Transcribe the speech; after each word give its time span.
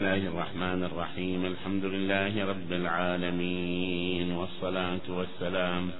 الله 0.00 0.26
الرحمن 0.32 0.84
الرحيم. 0.84 1.46
الحمد 1.46 1.84
لله 1.84 2.44
رب 2.44 2.72
العالمين 2.72 4.32
والصلاة 4.32 5.00
والسلام 5.08 5.90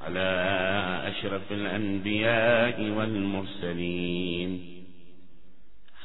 على 0.00 0.28
أشرف 1.04 1.52
الأنبياء 1.52 2.90
والمرسلين. 2.90 4.60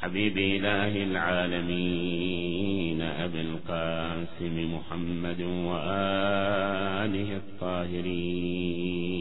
حبيب 0.00 0.38
إله 0.38 1.02
العالمين 1.02 3.00
أبي 3.00 3.40
القاسم 3.40 4.74
محمد 4.74 5.40
وآله 5.40 7.36
الطاهرين. 7.36 9.13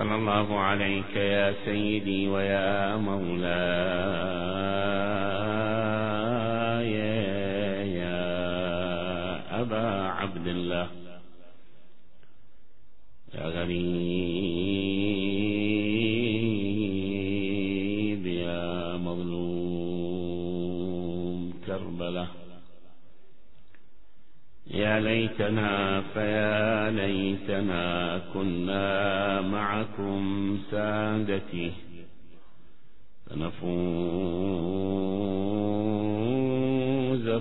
صلى 0.00 0.14
الله 0.14 0.58
عليك 0.58 1.16
يا 1.16 1.54
سيدي 1.64 2.28
ويا 2.28 2.96
مولاي 2.96 3.50
يا 8.00 8.24
أبا 9.60 9.86
عبد 10.08 10.46
الله. 10.46 10.88
يا 13.34 13.44
غريب 13.44 14.09
يا 24.80 25.00
ليتنا 25.00 26.00
فيا 26.14 26.90
ليتنا 26.90 28.18
كنا 28.34 29.40
معكم 29.40 30.58
سادتي. 30.70 31.72
فنفوز 33.26 33.60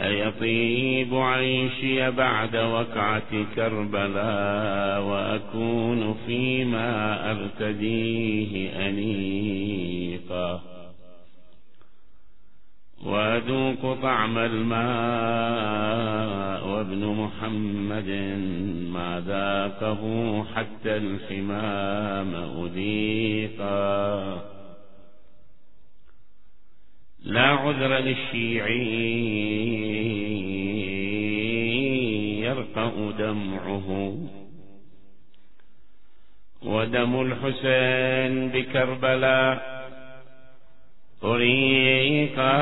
أيطيب 0.00 1.14
عيشي 1.14 2.10
بعد 2.10 2.56
وقعة 2.56 3.46
كربلاء 3.56 5.02
وأكون 5.02 6.16
فيما 6.26 7.30
أرتديه 7.30 8.70
أنيقا. 8.88 10.60
وأذوق 13.04 14.02
طعم 14.02 14.38
الماء 14.38 15.88
وابن 16.68 17.06
محمد 17.06 18.08
ما 18.92 19.22
ذاقه 19.26 20.02
حتى 20.54 20.96
الحمام 20.96 22.34
أذيقا. 22.64 24.47
لا 27.28 27.46
عذر 27.46 27.98
للشيعي 27.98 28.88
يرقأ 32.40 33.12
دمعه. 33.18 34.18
ودم 36.62 37.20
الحسين 37.20 38.48
بكربلاء 38.48 39.78
طريقا 41.22 42.58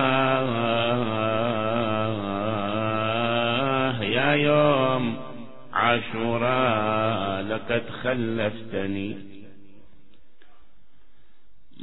يا 4.02 4.32
يوم 4.32 5.16
عاشوراء 5.72 7.42
لقد 7.42 7.82
خلفتني. 8.02 9.25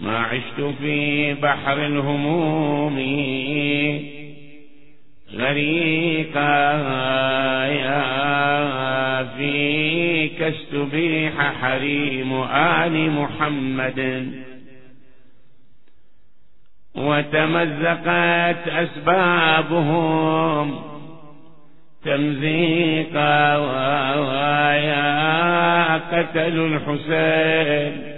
ما 0.04 0.18
عشت 0.18 0.62
في 0.82 1.34
بحر 1.34 1.86
الهموم 1.86 2.98
غريقا 5.36 6.74
يا 7.66 9.24
فيك 9.24 10.42
استبيح 10.42 11.54
حريم 11.62 12.44
آل 12.44 13.12
محمد. 13.12 14.32
وتمزقت 16.96 18.68
أسبابهم 18.68 20.14
تمزيقا 22.06 23.58
ويا 24.18 25.04
قتلوا 25.98 26.68
الحسين. 26.68 28.13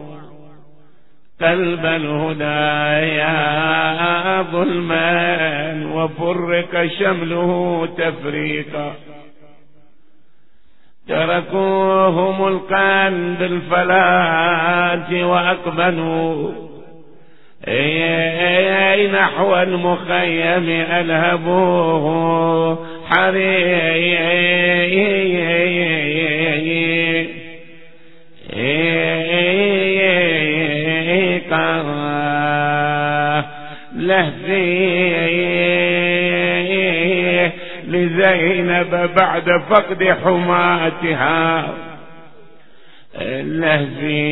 قلب 1.41 1.85
الهدى. 1.85 3.15
يا 3.15 4.41
ظلما 4.41 5.15
وفرق 5.93 6.85
شمله 6.99 7.89
تفريقا. 7.97 8.93
تركوهم 11.07 12.47
القلب 12.47 13.37
بالفلاة 13.39 15.25
وأقبلوا 15.25 16.51
أي 17.67 19.07
نحو 19.07 19.55
المخيم 19.55 20.69
ألهبوه 20.91 22.05
حريقا 23.09 24.15
لهفي 33.95 35.44
لزينب 38.25 39.09
بعد 39.15 39.61
فقد 39.69 40.03
حماتها. 40.23 41.73
لهفي 43.21 44.25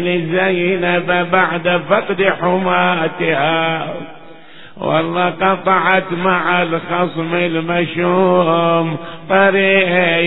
لزينب 0.00 1.30
بعد 1.32 1.80
فقد 1.90 2.22
حماتها. 2.40 3.94
والله 4.76 5.30
قطعت 5.30 6.12
مع 6.12 6.62
الخصم 6.62 7.34
المشوم 7.34 8.96
طريقا 9.28 10.20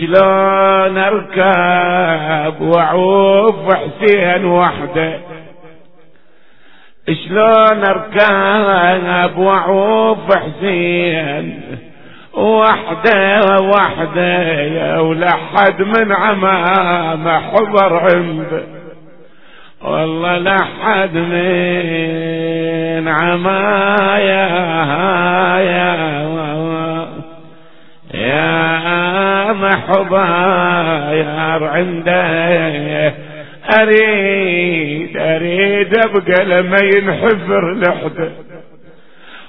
شلون 0.00 0.98
أركب 0.98 2.60
وأعوف 2.60 3.74
حسين 3.74 4.44
وحدة؟ 4.44 5.20
شلون 7.28 7.84
أركب 7.84 9.38
وأعوف 9.38 10.36
حسين 10.36 11.60
وحدة 12.34 13.40
وحدة 13.60 15.02
ولا 15.02 15.30
حد 15.30 15.82
من 15.82 16.12
عمامه 16.12 17.38
حضر 17.38 17.96
عنده 18.14 18.62
والله 19.84 20.38
لا 20.38 20.56
حد 20.82 21.14
من 21.16 23.08
عمايا 23.08 24.48
يا 31.12 31.64
عنده. 31.64 33.14
اريد 33.80 35.16
أريد 35.16 35.98
أبقى 35.98 36.44
لما 36.44 36.78
ينحفر 36.96 37.72
لحده 37.74 38.30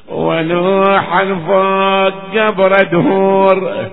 ونوح 0.09 1.23
فوق 1.23 2.37
قبر 2.37 2.71
دهور. 2.91 3.89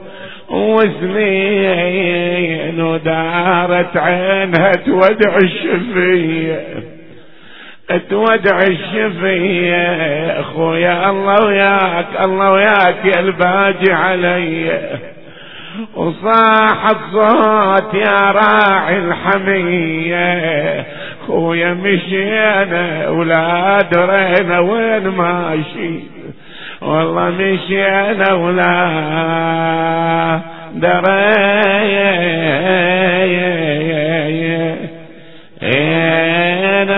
وسنين 1.16 2.80
ودارت 2.80 3.96
عينها 3.96 4.72
تودع 4.72 5.36
الشفيه 5.36 6.66
تودع 7.88 8.58
الشفية 8.58 9.86
أخويا 10.40 11.10
الله 11.10 11.46
وياك 11.46 12.06
الله 12.24 12.52
وياك 12.52 13.04
يا 13.04 13.20
الباجي 13.20 13.92
علي. 13.92 14.80
وصاح 15.94 16.86
الصوت 16.86 17.94
يا 17.94 18.30
راعي 18.30 18.98
الحمية. 18.98 20.84
خويا 21.26 21.74
مشينا 21.74 23.08
ولا 23.08 23.78
درينا 23.92 24.58
وين 24.58 25.08
ماشي. 25.08 26.00
والله 26.82 27.30
مشينا 27.30 28.32
ولا 28.32 28.90
درينا. 30.74 31.36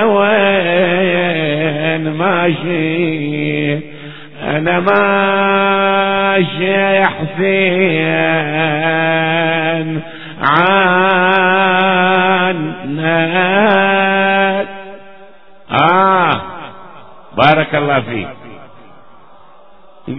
وين 0.05 2.05
ماشي 2.13 3.75
أنا 4.43 4.81
ماشي 4.81 6.65
يا 6.65 7.07
حسين 7.07 8.29
عنك 13.79 14.69
آه 15.71 16.41
بارك 17.37 17.75
الله 17.75 18.01
فيك. 18.01 18.29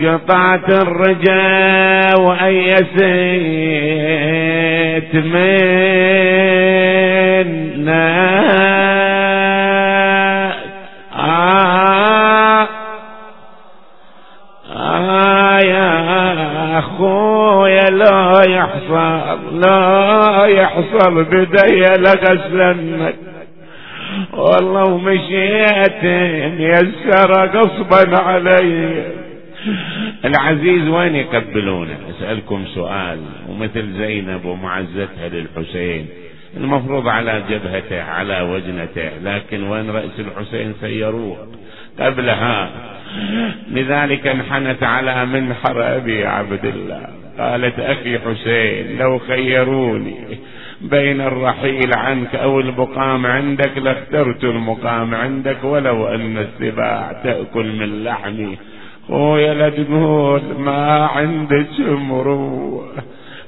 قطعت 0.01 0.69
الرجا 0.69 2.13
وأيسيت 2.19 2.99
منا. 5.15 6.79
آه. 11.15 12.67
آه 14.75 15.59
يا 15.59 16.79
أخويا 16.79 17.89
لا 17.89 18.41
يحصل 18.47 19.59
لا 19.59 20.45
يحصل 20.45 21.23
بدي 21.23 21.81
لغسلنك 21.97 23.15
والله 24.33 24.83
ومشيت 24.83 26.03
ميسر 26.59 27.31
غصبا 27.55 28.03
علي. 28.21 29.03
العزيز 30.25 30.87
وين 30.87 31.15
يقبلونه؟ 31.15 31.97
أسألكم 32.09 32.65
سؤال 32.75 33.19
ومثل 33.49 33.93
زينب 33.97 34.45
ومعزتها 34.45 35.29
للحسين 35.29 36.07
المفروض 36.57 37.07
على 37.07 37.43
جبهته 37.49 38.03
على 38.03 38.41
وجنته 38.41 39.09
لكن 39.23 39.63
وين 39.63 39.89
رأس 39.89 40.19
الحسين 40.19 40.73
سيروه؟ 40.81 41.47
قبلها. 41.99 42.69
لذلك 43.71 44.27
انحنت 44.27 44.83
على 44.83 45.25
منحر 45.25 45.95
أبي 45.95 46.25
عبد 46.25 46.65
الله. 46.65 47.07
قالت 47.39 47.79
أخي 47.79 48.19
حسين 48.19 48.97
لو 48.97 49.19
خيروني 49.19 50.15
بين 50.81 51.21
الرحيل 51.21 51.93
عنك 51.93 52.35
أو 52.35 52.59
المقام 52.59 53.25
عندك 53.25 53.77
لاخترت 53.77 54.43
المقام 54.43 55.15
عندك 55.15 55.63
ولو 55.63 56.07
أن 56.07 56.37
السباع 56.37 57.21
تأكل 57.23 57.65
من 57.65 58.03
لحمي. 58.03 58.57
ويا 59.09 59.53
لا 59.53 59.69
تقول 59.69 60.41
ما 60.59 61.09
عندك 61.15 61.79
مروه 61.79 62.85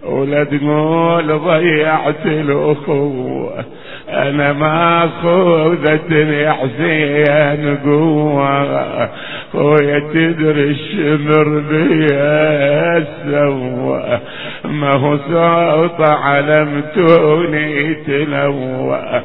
ولا 0.04 0.44
تقول 0.44 1.40
ضيعت 1.40 2.26
الأخوة. 2.26 3.66
أنا 4.10 4.54
ما 4.54 5.10
خذتني 5.24 6.52
حسين 6.52 7.78
قوة. 7.78 9.10
خويا 9.54 10.00
تدري 10.00 10.72
الشمر 10.72 11.60
بيا 11.70 13.06
سوى 13.24 14.20
ما 14.66 14.94
هو 14.94 15.18
صوت 15.18 16.02
علمتوني 16.02 17.94
تلوى 17.94 19.22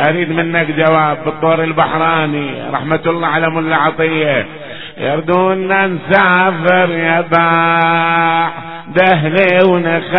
أريد 0.00 0.32
منك 0.32 0.66
جواب 0.70 1.18
بالطور 1.24 1.64
البحراني. 1.64 2.50
رحمة 2.72 3.00
الله 3.06 3.26
على 3.26 3.50
ملا 3.50 3.76
عطية. 3.76 4.46
يردونا 5.00 5.86
نسافر 5.86 6.90
يا 6.90 7.20
باع 7.20 8.50
دهلي 8.96 9.62
ونخلي. 9.64 10.10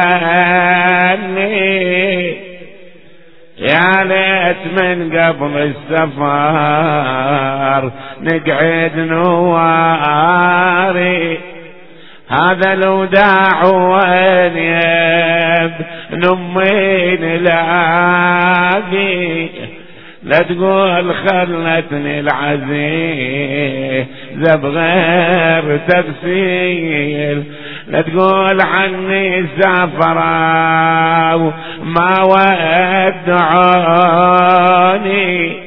يا 3.57 4.03
ليت 4.03 4.63
من 4.81 4.97
قبل 5.17 5.73
السفر 5.91 6.61
نقعد 8.21 8.95
نواري. 8.97 10.31
هذا 12.29 12.73
الوداع 12.73 13.63
وين 13.63 14.57
يب 14.57 15.73
نمي 16.11 17.17
نلاقي 17.17 18.51
لا 20.31 20.37
تقول 20.37 21.15
خلتني 21.15 22.19
العزيز 22.19 24.05
بغير 24.55 25.77
تغسيل 25.77 27.43
لا 27.87 28.01
تقول 28.01 28.61
عني 28.61 29.45
سافرا 29.59 31.35
ما 31.83 32.23
ودعوني. 34.31 35.57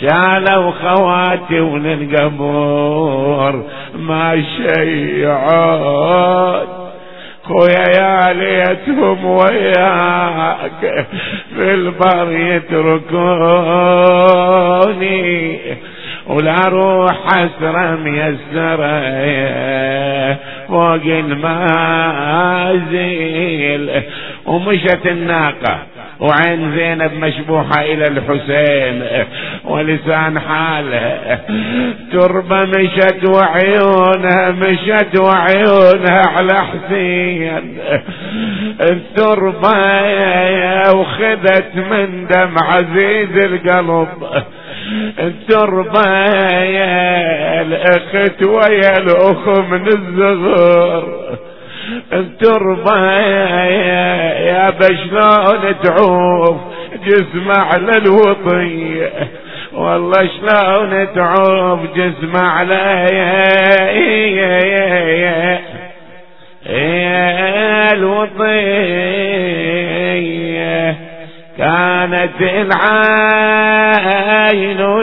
شالوا 0.00 0.70
خواتي 0.70 1.60
وللقبور 1.60 3.64
ما 3.94 4.42
شيعون 4.56 5.26
خويا 7.48 7.84
يا 7.96 8.32
ليتهم 8.32 9.24
وياك 9.24 11.06
في 11.56 11.74
البر 11.74 12.32
يتركوني 14.36 15.58
ولا 16.26 16.68
روح 16.68 17.14
حسرة 17.26 17.96
ميسرة 17.96 19.00
فوق 20.68 21.04
المازيل 22.66 24.02
ومشت 24.46 25.06
الناقة. 25.06 25.78
وعين 26.20 26.76
زينب 26.76 27.12
مشبوحة 27.12 27.80
إلى 27.82 28.04
الحسين 28.04 29.04
ولسان 29.64 30.38
حالها 30.38 31.40
تربة 32.12 32.60
مشت 32.60 33.28
وعيونها 33.28 34.50
مشت 34.50 35.20
وعيونها 35.20 36.22
على 36.36 36.54
حسين. 36.54 37.78
التربة 38.80 39.80
وخذت 40.94 41.76
من 41.76 42.26
دم 42.26 42.54
عزيز 42.62 43.44
القلب. 43.44 44.08
التربة 45.18 46.10
يا 46.62 47.62
الأخت 47.62 48.42
ويا 48.42 48.98
الأخ 48.98 49.48
من 49.48 49.86
الزغر 49.86 51.36
التربة 52.12 53.20
يا 54.50 54.70
بشلون 54.70 55.80
تعوف؟ 55.82 56.56
جسم 57.06 57.50
على 57.50 57.96
الوطية 57.96 59.12
والله 59.72 60.28
شلون 60.40 61.06
تعوف؟ 61.14 61.80
جسم 61.96 62.36
على 62.36 63.06
الوطية 69.46 70.96
كانت 71.58 72.40
العين 72.40 73.46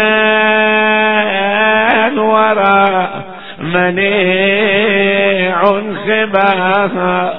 الورى 2.07 3.09
منيع 3.59 4.73
خباها 6.05 7.33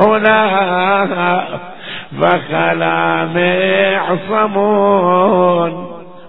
حلاها 0.00 1.44
فخلا 2.20 3.24
معصم 3.24 4.56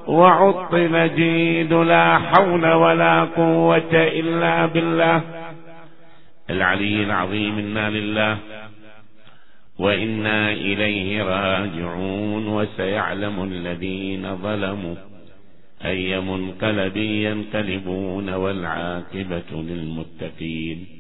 وعطل 0.08 1.16
جيد 1.16 1.74
لا 1.74 2.18
حول 2.18 2.72
ولا 2.74 3.24
قوة 3.24 3.94
إلا 3.94 4.66
بالله. 4.66 5.22
العلي 6.50 7.04
العظيم 7.04 7.58
إنا 7.58 7.90
لله 7.90 8.38
وإنا 9.80 10.52
إليه 10.52 11.24
راجعون. 11.24 12.48
وسيعلم 12.48 13.44
الذين 13.44 14.36
ظلموا 14.36 14.96
أي 15.86 16.22
منقلب 16.22 16.98
ينقلبون 16.98 18.34
والعاقبة 18.34 19.52
للمتقين. 19.52 20.95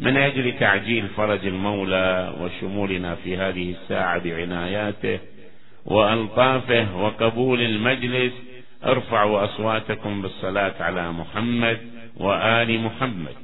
من 0.00 0.16
أجل 0.16 0.58
تعجيل 0.58 1.08
فرج 1.08 1.46
المولى 1.46 2.34
وشمولنا 2.40 3.14
في 3.14 3.36
هذه 3.36 3.70
الساعة 3.70 4.18
بعناياته 4.18 5.18
وألطافه 5.86 6.96
وقبول 6.96 7.60
المجلس 7.60 8.32
ارفعوا 8.84 9.44
أصواتكم 9.44 10.22
بالصلاة 10.22 10.74
على 10.80 11.12
محمد 11.12 11.78
وآل 12.16 12.80
محمد. 12.80 13.34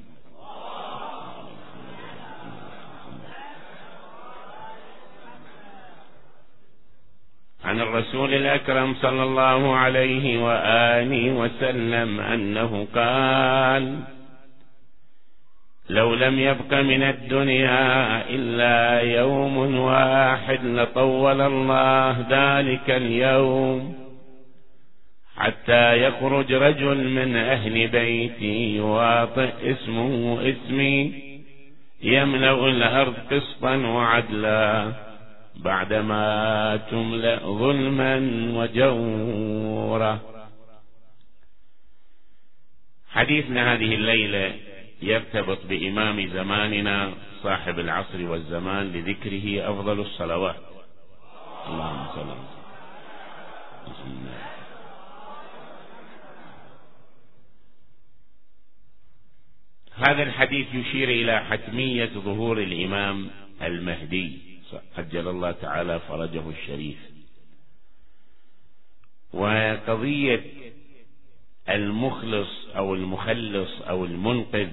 عن 7.64 7.80
الرسول 7.80 8.34
الأكرم 8.34 8.94
صلى 8.94 9.22
الله 9.22 9.76
عليه 9.76 10.44
وآله 10.44 11.32
وسلم 11.32 12.20
أنه 12.20 12.86
قال 12.94 13.98
لو 15.90 16.14
لم 16.14 16.38
يبق 16.38 16.74
من 16.74 17.02
الدنيا 17.02 18.22
إلا 18.30 19.00
يوم 19.00 19.78
واحد 19.78 20.64
لطول 20.64 21.40
الله 21.40 22.26
ذلك 22.30 22.90
اليوم 22.90 23.94
حتى 25.36 26.02
يخرج 26.06 26.52
رجل 26.52 27.08
من 27.08 27.36
أهل 27.36 27.88
بيتي 27.88 28.76
يواطئ 28.76 29.50
اسمه 29.72 30.38
اسمي 30.50 31.14
يملأ 32.02 32.68
الأرض 32.68 33.14
قسطا 33.30 33.76
وعدلا 33.76 34.92
بعدما 35.56 36.80
تملأ 36.90 37.38
ظلما 37.38 38.16
وجورا. 38.54 40.18
حديثنا 43.10 43.74
هذه 43.74 43.94
الليلة 43.94 44.69
يرتبط 45.02 45.58
بإمام 45.66 46.28
زماننا 46.28 47.12
صاحب 47.42 47.78
العصر 47.78 48.28
والزمان 48.30 48.92
لذكره 48.92 49.70
أفضل 49.70 50.00
الصلوات. 50.00 50.56
اللهم 51.66 52.06
صل 52.14 52.36
هذا 59.94 60.22
الحديث 60.22 60.74
يشير 60.74 61.08
إلى 61.08 61.44
حتمية 61.44 62.06
ظهور 62.06 62.58
الإمام 62.58 63.30
المهدي 63.62 64.38
عجل 64.98 65.28
الله 65.28 65.50
تعالى 65.52 66.00
فرجه 66.00 66.50
الشريف. 66.50 66.98
وقضية 69.32 70.44
المخلص 71.68 72.48
أو 72.76 72.94
المخلص 72.94 73.82
أو 73.82 74.04
المنقذ 74.04 74.68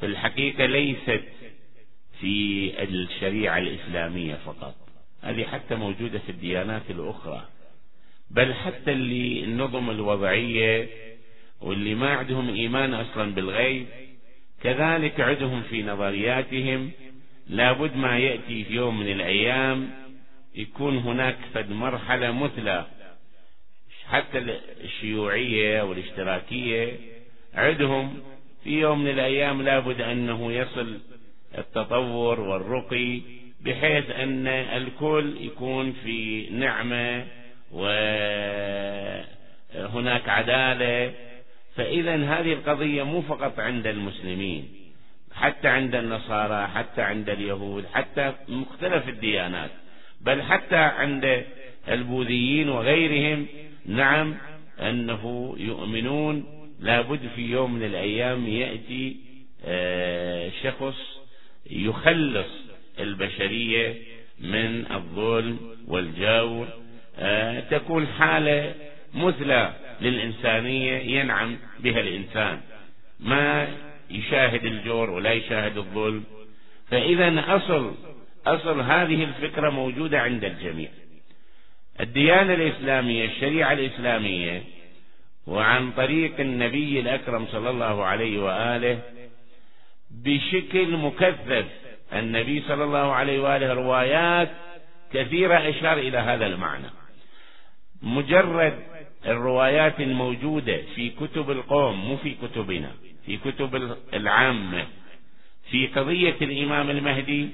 في 0.00 0.06
الحقيقة 0.06 0.66
ليست 0.66 1.24
في 2.20 2.72
الشريعة 2.82 3.58
الإسلامية 3.58 4.34
فقط 4.34 4.74
هذه 5.22 5.44
حتى 5.44 5.74
موجودة 5.74 6.18
في 6.18 6.28
الديانات 6.28 6.82
الأخرى 6.90 7.48
بل 8.30 8.54
حتى 8.54 8.92
اللي 8.92 9.44
النظم 9.44 9.90
الوضعية 9.90 10.88
واللي 11.60 11.94
ما 11.94 12.10
عندهم 12.10 12.48
إيمان 12.48 12.94
أصلا 12.94 13.34
بالغيب 13.34 13.86
كذلك 14.62 15.20
عندهم 15.20 15.62
في 15.62 15.82
نظرياتهم 15.82 16.90
لابد 17.46 17.96
ما 17.96 18.18
يأتي 18.18 18.64
في 18.64 18.74
يوم 18.74 19.00
من 19.00 19.12
الأيام 19.12 19.90
يكون 20.54 20.98
هناك 20.98 21.36
فد 21.54 21.70
مرحلة 21.70 22.32
مثلى 22.32 22.86
حتى 24.08 24.38
الشيوعية 24.80 25.82
والاشتراكية 25.82 26.96
عندهم 27.54 28.22
في 28.68 28.80
يوم 28.80 29.04
من 29.04 29.10
الأيام 29.10 29.62
لابد 29.62 30.00
أنه 30.00 30.52
يصل 30.52 30.98
التطور 31.58 32.40
والرقي 32.40 33.20
بحيث 33.60 34.10
أن 34.10 34.46
الكل 34.46 35.36
يكون 35.40 35.92
في 35.92 36.48
نعمة 36.50 37.26
وهناك 37.72 37.98
عدالة. 40.28 41.12
فإذا 41.76 42.14
هذه 42.14 42.52
القضية 42.52 43.02
مو 43.02 43.22
فقط 43.22 43.60
عند 43.60 43.86
المسلمين 43.86 44.68
حتى 45.34 45.68
عند 45.68 45.94
النصارى 45.94 46.66
حتى 46.66 47.02
عند 47.02 47.30
اليهود 47.30 47.84
حتى 47.92 48.32
مختلف 48.48 49.08
الديانات 49.08 49.70
بل 50.20 50.42
حتى 50.42 50.76
عند 50.76 51.44
البوذيين 51.88 52.68
وغيرهم 52.68 53.46
نعم 53.86 54.34
أنه 54.80 55.54
يؤمنون 55.58 56.57
لابد 56.80 57.20
في 57.36 57.42
يوم 57.42 57.74
من 57.74 57.82
الأيام 57.82 58.46
يأتي 58.46 59.16
آه، 59.64 60.50
شخص 60.62 60.96
يخلص 61.70 62.46
البشرية 63.00 63.94
من 64.40 64.92
الظلم 64.92 65.58
والجور 65.86 66.68
آه، 67.18 67.60
تكون 67.60 68.06
حالة 68.06 68.74
مثلى 69.14 69.72
للإنسانية 70.00 71.20
ينعم 71.20 71.56
بها 71.80 72.00
الإنسان. 72.00 72.60
ما 73.20 73.68
يشاهد 74.10 74.64
الجور 74.64 75.10
ولا 75.10 75.32
يشاهد 75.32 75.78
الظلم. 75.78 76.24
فإذا 76.90 77.56
أصل 77.56 77.94
أصل 78.46 78.80
هذه 78.80 79.24
الفكرة 79.24 79.70
موجودة 79.70 80.20
عند 80.20 80.44
الجميع. 80.44 80.88
الديانة 82.00 82.54
الإسلامية 82.54 83.24
الشريعة 83.24 83.72
الإسلامية 83.72 84.62
وعن 85.48 85.92
طريق 85.92 86.40
النبي 86.40 87.00
الأكرم 87.00 87.46
صلى 87.46 87.70
الله 87.70 88.04
عليه 88.04 88.38
وآله 88.42 88.98
بشكل 90.10 90.96
مكثف 90.96 91.66
النبي 92.12 92.62
صلى 92.68 92.84
الله 92.84 93.12
عليه 93.12 93.40
وآله 93.40 93.72
روايات 93.72 94.50
كثيرة 95.12 95.54
أشار 95.54 95.98
إلى 95.98 96.18
هذا 96.18 96.46
المعنى. 96.46 96.86
مجرد 98.02 98.78
الروايات 99.26 100.00
الموجودة 100.00 100.82
في 100.94 101.10
كتب 101.10 101.50
القوم 101.50 102.08
مو 102.08 102.16
في 102.16 102.34
كتبنا 102.42 102.90
في 103.26 103.36
كتب 103.36 103.96
العامة 104.14 104.86
في 105.70 105.86
قضية 105.86 106.36
الإمام 106.42 106.90
المهدي 106.90 107.48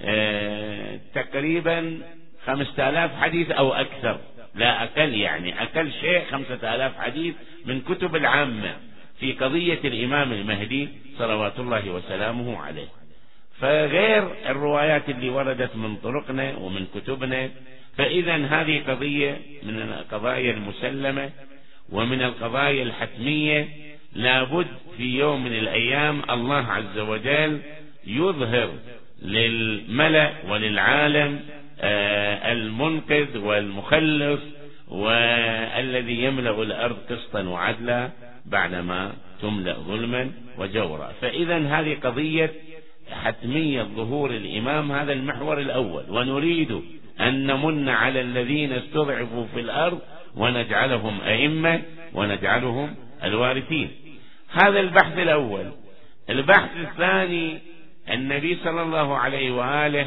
آه 0.00 1.00
تقريبا 1.14 1.98
خمسة 2.46 2.88
آلاف 2.88 3.14
حديث 3.16 3.50
أو 3.50 3.72
أكثر. 3.72 4.20
لا 4.54 4.82
أقل 4.82 5.14
يعني 5.14 5.62
أقل 5.62 5.92
شيء 6.00 6.24
خمسة 6.30 6.74
آلاف 6.74 7.00
حديث 7.00 7.34
من 7.64 7.80
كتب 7.80 8.16
العامة 8.16 8.76
في 9.20 9.32
قضية 9.32 9.78
الإمام 9.84 10.32
المهدي 10.32 10.88
صلوات 11.18 11.58
الله 11.58 11.90
وسلامه 11.90 12.58
عليه. 12.62 12.88
فغير 13.60 14.28
الروايات 14.48 15.08
اللي 15.08 15.30
وردت 15.30 15.76
من 15.76 15.96
طرقنا 15.96 16.56
ومن 16.56 16.86
كتبنا 16.94 17.50
فإذا 17.98 18.36
هذه 18.36 18.82
قضية 18.88 19.38
من 19.62 19.78
القضايا 19.82 20.52
المسلمة 20.52 21.30
ومن 21.92 22.22
القضايا 22.22 22.82
الحتمية 22.82 23.68
لابد 24.14 24.66
في 24.96 25.18
يوم 25.18 25.44
من 25.44 25.52
الأيام 25.52 26.22
الله 26.30 26.66
عز 26.66 26.98
وجل 26.98 27.60
يظهر 28.06 28.70
للملأ 29.22 30.32
وللعالم 30.48 31.40
المنقذ 31.82 33.38
والمخلص 33.38 34.40
والذي 34.88 36.24
يملأ 36.24 36.62
الأرض 36.62 36.96
قسطا 37.10 37.42
وعدلا 37.42 38.10
بعدما 38.46 39.12
تملأ 39.42 39.72
ظلما 39.72 40.30
وجورا. 40.58 41.12
فإذا 41.20 41.58
هذه 41.58 41.96
قضية 42.02 42.52
حتمية 43.10 43.82
ظهور 43.82 44.30
الإمام 44.30 44.92
هذا 44.92 45.12
المحور 45.12 45.60
الأول. 45.60 46.04
ونريد 46.08 46.82
أن 47.20 47.46
نمن 47.46 47.88
على 47.88 48.20
الذين 48.20 48.72
استضعفوا 48.72 49.46
في 49.54 49.60
الأرض 49.60 50.00
ونجعلهم 50.36 51.20
أئمة 51.20 51.82
ونجعلهم 52.14 52.94
الوارثين. 53.24 53.90
هذا 54.62 54.80
البحث 54.80 55.18
الأول. 55.18 55.72
البحث 56.30 56.70
الثاني 56.76 57.58
النبي 58.10 58.58
صلى 58.64 58.82
الله 58.82 59.16
عليه 59.18 59.50
وآله 59.50 60.06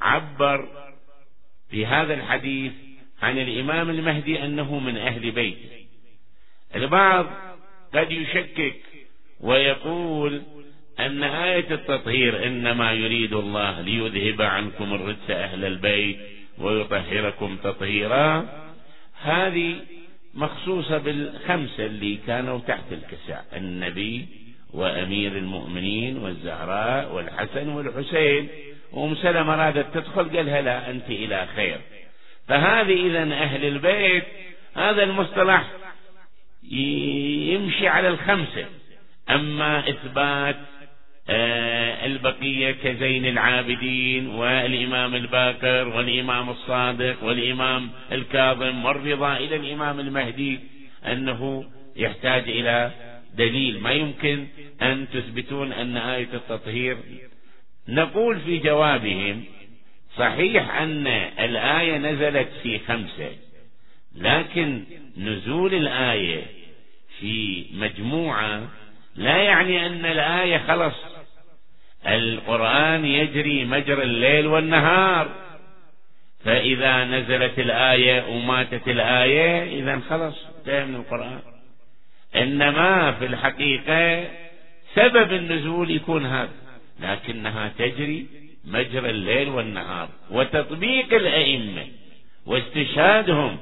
عبر 0.00 0.68
في 1.74 1.86
هذا 1.86 2.14
الحديث 2.14 2.72
عن 3.22 3.38
الإمام 3.38 3.90
المهدي 3.90 4.44
أنه 4.44 4.78
من 4.78 4.96
أهل 4.96 5.30
بيته 5.30 5.86
البعض 6.76 7.26
قد 7.94 8.12
يشكك 8.12 8.76
ويقول 9.40 10.42
أن 11.00 11.22
آية 11.22 11.74
التطهير 11.74 12.46
إنما 12.46 12.92
يريد 12.92 13.32
الله 13.32 13.80
ليذهب 13.80 14.42
عنكم 14.42 14.94
الرجس 14.94 15.30
أهل 15.30 15.64
البيت 15.64 16.16
ويطهركم 16.58 17.56
تطهيرا. 17.56 18.48
هذه 19.22 19.76
مخصوصة 20.34 20.98
بالخمسة 20.98 21.86
اللي 21.86 22.18
كانوا 22.26 22.58
تحت 22.58 22.92
الكساء 22.92 23.46
النبي 23.56 24.26
وأمير 24.72 25.32
المؤمنين 25.38 26.16
والزهراء 26.18 27.14
والحسن 27.14 27.68
والحسين. 27.68 28.48
وأم 28.94 29.14
سلمة 29.14 29.54
أرادت 29.54 29.86
تدخل 29.94 30.36
قالها 30.36 30.60
لا 30.62 30.90
أنت 30.90 31.10
إلى 31.10 31.46
خير. 31.56 31.80
فهذه 32.48 33.06
إذا 33.06 33.22
أهل 33.22 33.64
البيت 33.64 34.24
هذا 34.76 35.02
المصطلح 35.02 35.64
يمشي 37.52 37.88
على 37.88 38.08
الخمسة. 38.08 38.66
أما 39.30 39.88
إثبات 39.88 40.56
آه، 41.28 42.06
البقية 42.06 42.70
كزين 42.70 43.26
العابدين 43.26 44.28
والإمام 44.28 45.14
الباكر 45.14 45.88
والإمام 45.88 46.50
الصادق 46.50 47.24
والإمام 47.24 47.90
الكاظم 48.12 48.84
والرضا 48.84 49.36
إلى 49.36 49.56
الإمام 49.56 50.00
المهدي 50.00 50.60
أنه 51.06 51.64
يحتاج 51.96 52.42
إلى 52.48 52.90
دليل. 53.34 53.80
ما 53.80 53.92
يمكن 53.92 54.46
أن 54.82 55.06
تثبتون 55.12 55.72
أن 55.72 55.96
آية 55.96 56.28
التطهير 56.34 56.96
نقول 57.88 58.40
في 58.40 58.58
جوابهم 58.58 59.44
صحيح 60.16 60.76
أن 60.76 61.06
الآية 61.38 61.98
نزلت 61.98 62.48
في 62.62 62.78
خمسة 62.78 63.30
لكن 64.14 64.84
نزول 65.16 65.74
الآية 65.74 66.42
في 67.20 67.66
مجموعة 67.74 68.68
لا 69.16 69.36
يعني 69.36 69.86
أن 69.86 70.06
الآية 70.06 70.58
خلص. 70.58 70.94
القرآن 72.06 73.04
يجري 73.04 73.64
مجرى 73.64 74.02
الليل 74.02 74.46
والنهار. 74.46 75.28
فإذا 76.44 77.04
نزلت 77.04 77.58
الآية 77.58 78.26
وماتت 78.28 78.88
الآية 78.88 79.80
إذا 79.80 80.00
خلص 80.10 80.36
انتهى 80.58 80.84
من 80.84 80.94
القرآن. 80.94 81.40
إنما 82.36 83.12
في 83.12 83.26
الحقيقة 83.26 84.30
سبب 84.94 85.32
النزول 85.32 85.90
يكون 85.90 86.26
هذا. 86.26 86.63
لكنها 87.04 87.72
تجري 87.78 88.26
مجرى 88.64 89.10
الليل 89.10 89.48
والنهار 89.48 90.08
وتطبيق 90.30 91.14
الأئمة 91.14 91.86
واستشهادهم 92.46 93.56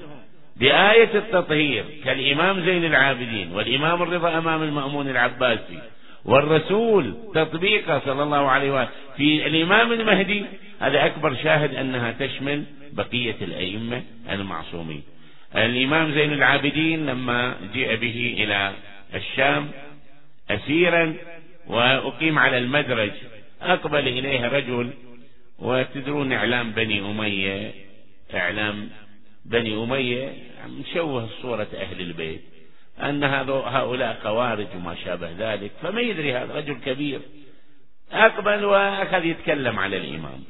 بآية 0.57 1.11
التطهير 1.15 1.85
كالإمام 2.05 2.65
زين 2.65 2.85
العابدين 2.85 3.53
والإمام 3.53 4.03
الرضا 4.03 4.39
أمام 4.39 4.63
المأمون 4.63 5.09
العباسي 5.09 5.79
والرسول 6.25 7.15
تطبيقه 7.35 8.03
صلى 8.05 8.23
الله 8.23 8.51
عليه 8.51 8.71
وسلم 8.71 8.89
في 9.17 9.47
الإمام 9.47 9.93
المهدي. 9.93 10.45
هذا 10.81 11.07
أكبر 11.07 11.35
شاهد 11.35 11.75
أنها 11.75 12.13
تشمل 12.13 12.65
بقية 12.93 13.37
الأئمة 13.43 14.03
المعصومين. 14.31 15.03
الإمام 15.57 16.13
زين 16.13 16.33
العابدين 16.33 17.07
لما 17.07 17.55
جاء 17.75 17.97
به 17.97 18.35
إلى 18.39 18.73
الشام 19.15 19.71
أسيرا 20.51 21.15
وأقيم 21.67 22.39
على 22.39 22.59
المدرج. 22.59 23.13
أقبل 23.63 24.09
إليه 24.09 24.49
رجل 24.49 24.91
وتدرون 25.59 26.33
إعلام 26.33 26.71
بني 26.73 27.01
أمية. 27.01 27.75
إعلام 28.35 28.91
بني 29.45 29.83
أمية 29.85 30.33
مشوه 30.67 31.29
صورة 31.43 31.69
أهل 31.75 32.01
البيت. 32.01 32.43
أن 33.03 33.25
هؤلاء 33.25 34.21
خوارج 34.23 34.67
وما 34.77 34.95
شابه 34.95 35.31
ذلك. 35.39 35.71
فما 35.83 36.01
يدري 36.01 36.33
هذا 36.33 36.55
رجل 36.55 36.75
كبير. 36.75 37.21
أقبل 38.13 38.65
وأخذ 38.65 39.25
يتكلم 39.25 39.79
على 39.79 39.97
الإمام. 39.97 40.45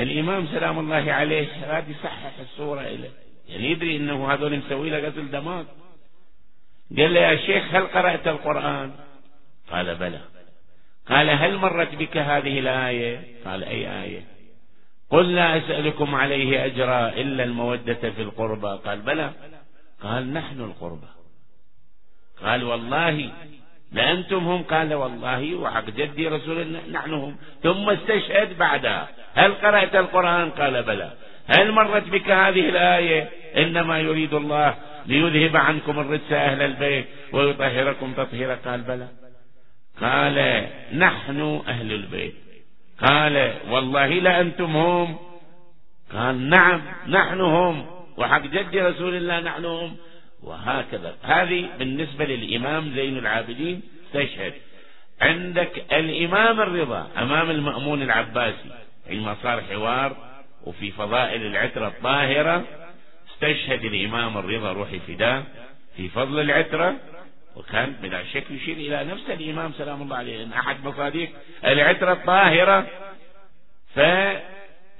الإمام 0.00 0.46
سلام 0.46 0.78
الله 0.78 1.12
عليه 1.12 1.48
راد 1.66 1.88
يصحح 1.88 2.38
الصورة 2.40 2.80
إليه. 2.80 3.10
يعني 3.48 3.70
يدري 3.70 3.96
أنه 3.96 4.32
هذول 4.32 4.58
مسوي 4.58 4.90
له 4.90 4.98
غسل 4.98 5.30
دماغ 5.30 5.64
قال 6.96 7.14
له 7.14 7.20
يا 7.20 7.36
شيخ 7.36 7.74
هل 7.74 7.86
قرأت 7.86 8.28
القرآن? 8.28 8.92
قال 9.70 9.94
بلى. 9.94 10.20
قال 11.08 11.30
هل 11.30 11.56
مرت 11.56 11.94
بك 11.94 12.16
هذه 12.16 12.58
الآية? 12.58 13.20
قال 13.44 13.64
أي 13.64 14.02
آية. 14.02 14.24
قل 15.10 15.34
لا 15.34 15.58
أسألكم 15.58 16.14
عليه 16.14 16.64
أجرا 16.64 17.08
إلا 17.08 17.44
المودة 17.44 17.94
في 17.94 18.22
القربى. 18.22 18.78
قال 18.84 19.00
بلى. 19.00 19.30
قال 20.02 20.32
نحن 20.32 20.60
القربى. 20.60 21.06
قال 22.42 22.64
والله 22.64 23.30
لأنتم 23.92 24.46
هم. 24.46 24.62
قال 24.62 24.94
والله 24.94 25.54
وحق 25.54 25.84
جدي 25.84 26.28
رسول 26.28 26.60
الله 26.60 26.80
نحن 26.92 27.12
هم. 27.12 27.36
ثم 27.62 27.90
استشهد 27.90 28.58
بعدها. 28.58 29.08
هل 29.34 29.54
قرأت 29.54 29.94
القرآن؟ 29.94 30.50
قال 30.50 30.82
بلى. 30.82 31.12
هل 31.46 31.72
مرت 31.72 32.08
بك 32.08 32.30
هذه 32.30 32.68
الآية؟ 32.68 33.30
إنما 33.56 34.00
يريد 34.00 34.34
الله 34.34 34.74
ليذهب 35.06 35.56
عنكم 35.56 35.98
الرجس 35.98 36.32
أهل 36.32 36.62
البيت 36.62 37.06
ويطهركم 37.32 38.12
تطهيرا 38.12 38.54
قال 38.54 38.80
بلى. 38.80 39.08
قال 40.00 40.66
نحن 40.98 41.62
أهل 41.68 41.92
البيت. 41.92 42.34
قال 43.00 43.54
والله 43.70 44.06
لأنتم 44.06 44.76
هم. 44.76 45.18
قال 46.12 46.48
نعم 46.48 46.82
نحن 47.08 47.40
هم. 47.40 47.86
وحق 48.16 48.42
جد 48.42 48.76
رسول 48.76 49.14
الله 49.14 49.40
نحن 49.40 49.64
هم. 49.64 49.96
وهكذا. 50.42 51.14
هذه 51.22 51.68
بالنسبة 51.78 52.24
للإمام 52.24 52.92
زين 52.94 53.18
العابدين 53.18 53.82
تشهد. 54.14 54.52
عندك 55.20 55.84
الإمام 55.92 56.60
الرضا 56.60 57.10
أمام 57.18 57.50
المأمون 57.50 58.02
العباسي 58.02 58.70
عندما 59.10 59.36
صار 59.42 59.60
حوار 59.60 60.16
وفي 60.64 60.90
فضائل 60.90 61.46
العترة 61.46 61.86
الطاهرة. 61.86 62.64
استشهد 63.42 63.84
الإمام 63.84 64.38
الرضا 64.38 64.72
روحي 64.72 64.98
فداه 64.98 65.42
في 65.96 66.08
فضل 66.08 66.40
العترة 66.40 66.96
وكان 67.56 67.92
بلا 68.02 68.24
شك 68.24 68.50
يشير 68.50 68.76
إلى 68.76 69.04
نفس 69.04 69.30
الإمام 69.30 69.72
سلام 69.78 70.02
الله 70.02 70.16
عليه 70.16 70.42
أن 70.42 70.52
أحد 70.52 70.84
مصاديق 70.84 71.30
العترة 71.64 72.12
الطاهرة. 72.12 72.86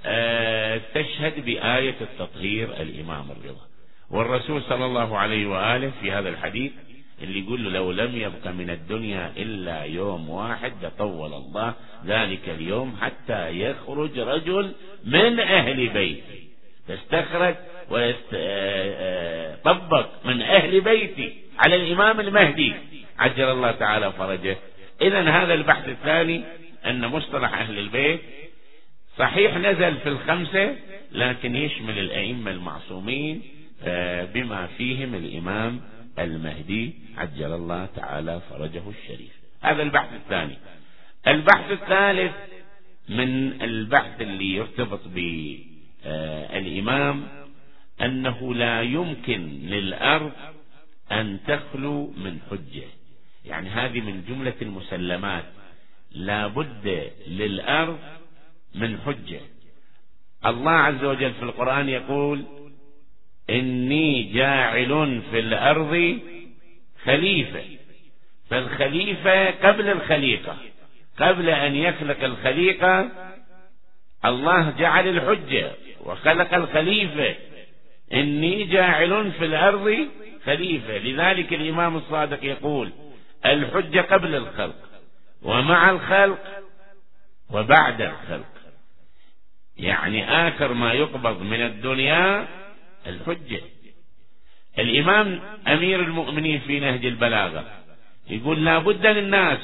فاستشهد 0.03 1.45
بآية 1.45 1.95
التطهير 2.01 2.81
الإمام 2.81 3.31
الرضا. 3.31 3.65
والرسول 4.09 4.61
صلى 4.69 4.85
الله 4.85 5.17
عليه 5.17 5.47
وآله 5.47 5.91
في 6.01 6.11
هذا 6.11 6.29
الحديث 6.29 6.71
اللي 7.21 7.39
يقول 7.39 7.63
له 7.63 7.69
لو 7.69 7.91
لم 7.91 8.15
يبق 8.15 8.47
من 8.47 8.69
الدنيا 8.69 9.33
إلا 9.37 9.83
يوم 9.83 10.29
واحد 10.29 10.73
لطول 10.85 11.33
الله 11.33 11.73
ذلك 12.05 12.49
اليوم 12.49 12.97
حتى 13.01 13.59
يخرج 13.59 14.19
رجل 14.19 14.73
من 15.03 15.39
أهل 15.39 15.89
بيتي 15.89 16.49
تستخرج 16.87 17.55
ويطبق 17.89 19.29
من 20.25 20.41
أهل 20.41 20.81
بيتي 20.81 21.33
على 21.59 21.75
الإمام 21.75 22.19
المهدي. 22.19 22.73
عجل 23.19 23.43
الله 23.43 23.71
تعالى 23.71 24.11
فرجه. 24.11 24.57
إذا 25.01 25.29
هذا 25.29 25.53
البحث 25.53 25.89
الثاني 25.89 26.43
أن 26.85 27.07
مصطلح 27.07 27.53
أهل 27.53 27.79
البيت 27.79 28.21
صحيح 29.17 29.57
نزل 29.57 29.97
في 29.97 30.09
الخمسة 30.09 30.75
لكن 31.11 31.55
يشمل 31.55 31.99
الأئمة 31.99 32.51
المعصومين 32.51 33.41
آه، 33.83 34.25
بما 34.25 34.67
فيهم 34.67 35.15
الإمام 35.15 35.81
المهدي. 36.19 36.93
عجل 37.17 37.53
الله 37.53 37.87
تعالى 37.95 38.41
فرجه 38.49 38.83
الشريف. 38.89 39.31
هذا 39.61 39.83
البحث 39.83 40.13
الثاني. 40.13 40.57
البحث 41.27 41.71
الثالث 41.71 42.31
من 43.09 43.61
البحث 43.61 44.21
اللي 44.21 44.55
يرتبط 44.55 45.01
بالإمام 46.05 47.27
أنه 48.01 48.53
لا 48.53 48.81
يمكن 48.81 49.59
للأرض 49.63 50.31
أن 51.11 51.39
تخلو 51.47 52.13
من 52.17 52.39
حجة. 52.51 52.87
يعني 53.45 53.69
هذه 53.69 54.01
من 54.01 54.23
جملة 54.29 54.53
المسلمات. 54.61 55.43
لا 56.11 56.47
بد 56.47 57.11
للأرض 57.27 57.99
من 58.75 58.97
حجة. 59.05 59.39
الله 60.45 60.71
عز 60.71 61.03
وجل 61.03 61.33
في 61.33 61.43
القرآن 61.43 61.89
يقول 61.89 62.43
إني 63.49 64.23
جاعل 64.23 65.21
في 65.31 65.39
الأرض 65.39 66.19
خليفة. 67.03 67.63
فالخليفة 68.49 69.51
قبل 69.51 69.89
الخليقة. 69.89 70.57
قبل 71.19 71.49
أن 71.49 71.75
يخلق 71.75 72.23
الخليقة 72.23 73.11
الله 74.25 74.69
جعل 74.69 75.07
الحجة 75.07 75.71
وخلق 75.99 76.53
الخليفة. 76.53 77.35
إني 78.13 78.63
جاعل 78.63 79.31
في 79.31 79.45
الأرض 79.45 80.07
خليفة. 80.45 80.97
لذلك 80.97 81.53
الإمام 81.53 81.97
الصادق 81.97 82.43
يقول 82.43 82.91
الحجة 83.45 84.01
قبل 84.01 84.35
الخلق 84.35 84.89
ومع 85.41 85.89
الخلق 85.89 86.63
وبعد 87.49 88.01
الخلق. 88.01 88.45
يعني 89.77 90.47
آخر 90.47 90.73
ما 90.73 90.93
يقبض 90.93 91.41
من 91.41 91.61
الدنيا 91.61 92.47
الحجة. 93.07 93.61
الإمام 94.79 95.39
أمير 95.67 95.99
المؤمنين 95.99 96.59
في 96.59 96.79
نهج 96.79 97.05
البلاغة 97.05 97.65
يقول 98.29 98.65
لا 98.65 98.79
بد 98.79 99.05
للناس 99.05 99.59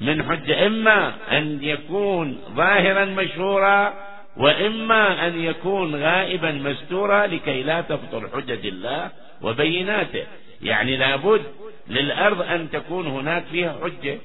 من 0.00 0.22
حجة 0.22 0.66
إما 0.66 1.14
أن 1.38 1.58
يكون 1.62 2.40
ظاهرا 2.54 3.04
مشهورا 3.04 4.03
وإما 4.36 5.26
أن 5.26 5.40
يكون 5.40 5.94
غائبا 5.94 6.50
مستورا 6.52 7.26
لكي 7.26 7.62
لا 7.62 7.80
تبطل 7.80 8.28
حجج 8.34 8.66
الله 8.66 9.10
وبيناته. 9.42 10.24
يعني 10.62 10.96
لابد 10.96 11.42
للأرض 11.88 12.42
أن 12.42 12.70
تكون 12.70 13.06
هناك 13.06 13.44
فيها 13.44 13.78
حجة. 13.82 14.18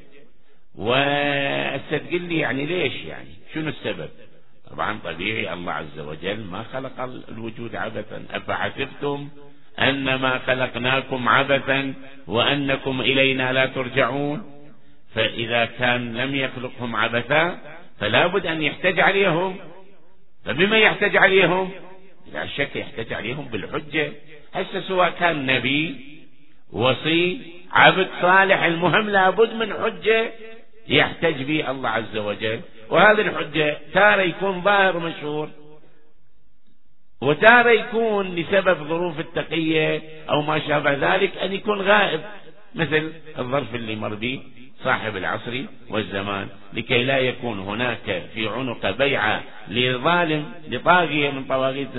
وستقول 0.76 2.22
لي 2.22 2.40
يعني 2.40 2.66
ليش 2.66 2.94
يعني؟ 3.06 3.30
شنو 3.54 3.70
السبب؟ 3.70 4.10
طبعا 4.72 5.00
طبيعي 5.04 5.54
الله 5.54 5.72
عز 5.72 6.00
وجل 6.00 6.40
ما 6.52 6.64
خلق 6.74 7.02
الوجود 7.30 7.76
عبثا. 7.76 8.26
أفحسبتم 8.32 9.30
أنما 9.80 10.40
خلقناكم 10.40 11.30
عبثا 11.30 11.94
وأنكم 12.28 13.02
إلينا 13.02 13.54
لا 13.54 13.66
ترجعون؟ 13.66 14.44
فإذا 15.16 15.66
كان 15.66 16.18
لم 16.18 16.36
يخلقهم 16.36 16.96
عبثا 16.96 17.60
فلا 18.00 18.28
بد 18.28 18.46
أن 18.46 18.62
يحتج 18.62 19.00
عليهم. 19.00 19.58
فبما 20.46 20.78
يحتج 20.78 21.18
عليهم؟ 21.18 21.72
لا 22.34 22.48
شك 22.48 22.76
يحتج 22.76 23.14
عليهم 23.14 23.46
بالحجة. 23.46 24.12
هسه 24.54 24.82
سواء 24.82 25.10
كان 25.10 25.46
نبي 25.46 25.96
وصي 26.72 27.42
عبد 27.72 28.08
صالح 28.22 28.64
المهم 28.64 29.10
لابد 29.10 29.54
من 29.54 29.74
حجة 29.74 30.32
يحتج 30.88 31.44
به 31.44 31.72
الله 31.72 31.90
عز 31.90 32.18
وجل. 32.18 32.62
وهذه 32.90 33.22
الحجة 33.22 33.78
تارة 33.94 34.22
يكون 34.22 34.62
ظاهر 34.62 35.00
مشهور 35.00 35.50
وتارة 37.22 37.70
يكون 37.70 38.36
لسبب 38.36 38.88
ظروف 38.88 39.20
التقية 39.20 40.02
أو 40.30 40.42
ما 40.42 40.60
شابه 40.60 41.16
ذلك 41.16 41.38
أن 41.38 41.54
يكون 41.54 41.82
غائب. 41.82 42.22
مثل 42.76 43.14
الظرف 43.40 43.76
اللي 43.76 43.96
مر 43.96 44.16
به 44.16 44.42
صاحب 44.84 45.18
العصر 45.18 45.64
والزمان 45.90 46.48
لكي 46.74 47.04
لا 47.04 47.18
يكون 47.18 47.60
هناك 47.60 48.24
في 48.34 48.48
عنق 48.48 48.92
بيعة 48.92 49.44
لظالم 49.68 50.54
لطاغية 50.68 51.32
من 51.32 51.44
طواغيت 51.44 51.90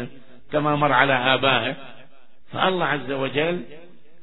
كما 0.52 0.76
مر 0.76 0.92
على 0.92 1.12
آبائه. 1.12 1.76
فالله 2.52 2.84
عز 2.84 3.10
وجل 3.10 3.62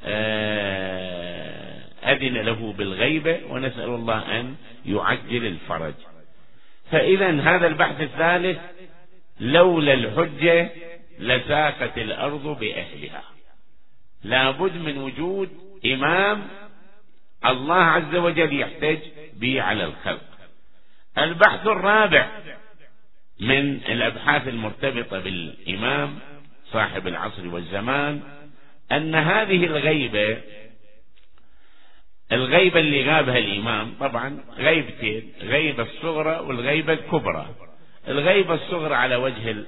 آه، 0.03 1.81
أذن 2.03 2.37
له 2.37 2.73
بالغيبة 2.77 3.39
ونسأل 3.49 3.89
الله 3.89 4.39
أن 4.39 4.55
يعجل 4.85 5.45
الفرج. 5.45 5.93
فإذا 6.91 7.41
هذا 7.41 7.67
البحث 7.67 8.01
الثالث 8.01 8.57
لولا 9.39 9.93
الحجة 9.93 10.69
لساقت 11.19 11.97
الأرض 11.97 12.59
بأهلها. 12.59 13.23
لابد 14.23 14.75
من 14.75 14.97
وجود 14.97 15.49
إمام 15.85 16.47
الله 17.45 17.75
عز 17.75 18.15
وجل 18.15 18.59
يحتج 18.59 18.99
به 19.33 19.61
على 19.61 19.85
الخلق. 19.85 20.27
البحث 21.17 21.67
الرابع 21.67 22.29
من 23.39 23.75
الأبحاث 23.75 24.47
المرتبطة 24.47 25.19
بالإمام 25.19 26.19
صاحب 26.71 27.07
العصر 27.07 27.47
والزمان 27.47 28.21
أن 28.91 29.15
هذه 29.15 29.65
الغيبة 29.65 30.37
الغيبة 32.31 32.79
اللي 32.79 33.03
غابها 33.03 33.37
الإمام 33.37 33.93
طبعا 33.99 34.43
غيبتين 34.57 35.31
غيبة 35.41 35.83
الصغرى 35.83 36.39
والغيبة 36.39 36.93
الكبرى. 36.93 37.55
الغيبة 38.07 38.53
الصغرى 38.53 38.95
على 38.95 39.15
وجه 39.15 39.65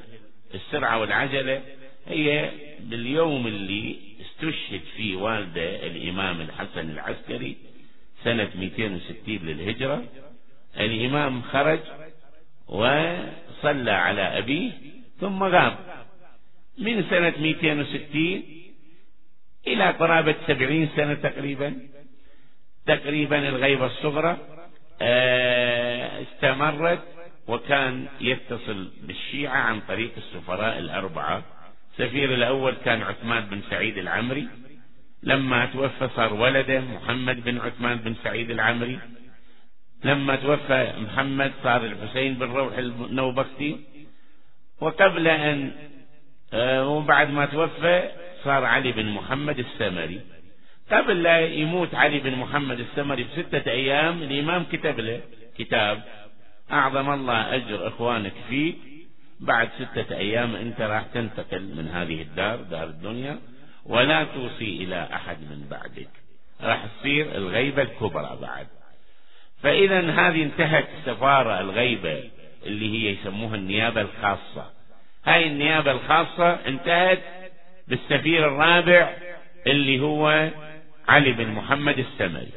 السرعة 0.54 1.00
والعجلة 1.00 1.62
هي 2.08 2.52
باليوم 2.80 3.48
اللي 3.48 4.09
استشهد 4.40 4.82
فيه 4.98 5.16
والدة 5.16 5.88
الإمام 5.88 6.42
الحسن 6.42 6.90
العسكري 6.90 7.58
سنة 8.24 8.50
260 8.56 9.14
للهجرة. 9.28 10.04
الإمام 10.80 11.42
خرج 11.42 11.80
وصلى 12.68 13.92
على 13.92 14.22
أبيه 14.22 14.72
ثم 15.20 15.44
غاب. 15.44 15.78
من 16.78 17.04
سنة 17.10 17.34
260 17.40 18.44
إلى 19.68 19.90
قرابة 19.92 20.36
70 20.48 20.90
سنة 20.96 21.14
تقريبا. 21.14 21.80
تقريبا 22.86 23.50
الغيبة 23.50 23.86
الصغرى 23.86 24.38
آه، 25.02 26.22
استمرت 26.22 27.04
وكان 27.48 28.08
يتصل 28.22 28.92
بالشيعة 29.02 29.58
عن 29.58 29.80
طريق 29.80 30.12
السفراء 30.18 30.80
الأربعة. 30.80 31.44
السفير 32.00 32.34
الأول 32.34 32.76
كان 32.86 33.02
عثمان 33.02 33.46
بن 33.46 33.62
سعيد 33.70 33.98
العمري. 33.98 34.48
لما 35.24 35.66
توفى 35.66 36.10
صار 36.16 36.34
ولده 36.34 36.80
محمد 36.80 37.44
بن 37.44 37.58
عثمان 37.58 37.98
بن 37.98 38.16
سعيد 38.24 38.52
العمري. 38.52 39.00
لما 40.04 40.36
توفى 40.36 40.94
محمد 40.98 41.52
صار 41.64 41.86
الحسين 41.86 42.34
بن 42.34 42.46
روح 42.46 42.78
النوبختي. 42.78 43.78
وقبل 44.82 45.28
أن 45.28 45.72
آه، 46.54 46.88
وبعد 46.88 47.30
ما 47.30 47.46
توفى 47.46 48.10
صار 48.44 48.66
علي 48.66 48.92
بن 48.92 49.06
محمد 49.06 49.60
السمري. 49.60 50.22
قبل 50.92 51.24
لا 51.24 51.40
يموت 51.40 51.96
علي 51.96 52.20
بن 52.20 52.36
محمد 52.36 52.80
السمري 52.80 53.24
بستة 53.24 53.72
أيام 53.72 54.24
الإمام 54.24 54.64
كتب 54.72 55.00
له 55.00 55.22
كتاب 55.58 56.04
أعظم 56.72 57.14
الله 57.14 57.56
أجر 57.56 57.88
إخوانك 57.88 58.34
فيك 58.50 58.89
بعد 59.40 59.70
ستة 59.80 60.18
أيام 60.18 60.56
أنت 60.56 60.82
راح 60.82 61.04
تنتقل 61.14 61.62
من 61.62 61.88
هذه 61.88 62.22
الدار 62.22 62.62
دار 62.62 62.84
الدنيا 62.84 63.40
ولا 63.86 64.24
توصي 64.24 64.84
إلى 64.84 65.08
أحد 65.14 65.38
من 65.38 65.68
بعدك. 65.70 66.10
راح 66.62 66.86
تصير 66.86 67.36
الغيبة 67.36 67.82
الكبرى 67.82 68.38
بعد. 68.42 68.68
فإذا 69.64 70.00
هذه 70.00 70.44
انتهت 70.44 70.88
السفارة 71.00 71.62
الغيبة 71.62 72.24
اللي 72.66 72.94
هي 72.94 73.14
يسموها 73.14 73.56
النيابة 73.56 74.02
الخاصة. 74.02 74.72
هاي 75.26 75.48
النيابة 75.48 75.92
الخاصة 75.92 76.54
انتهت 76.68 77.20
بالسفير 77.88 78.48
الرابع 78.48 79.14
اللي 79.68 80.00
هو 80.00 80.50
علي 81.08 81.32
بن 81.32 81.48
محمد 81.48 82.00
السمري. 82.00 82.52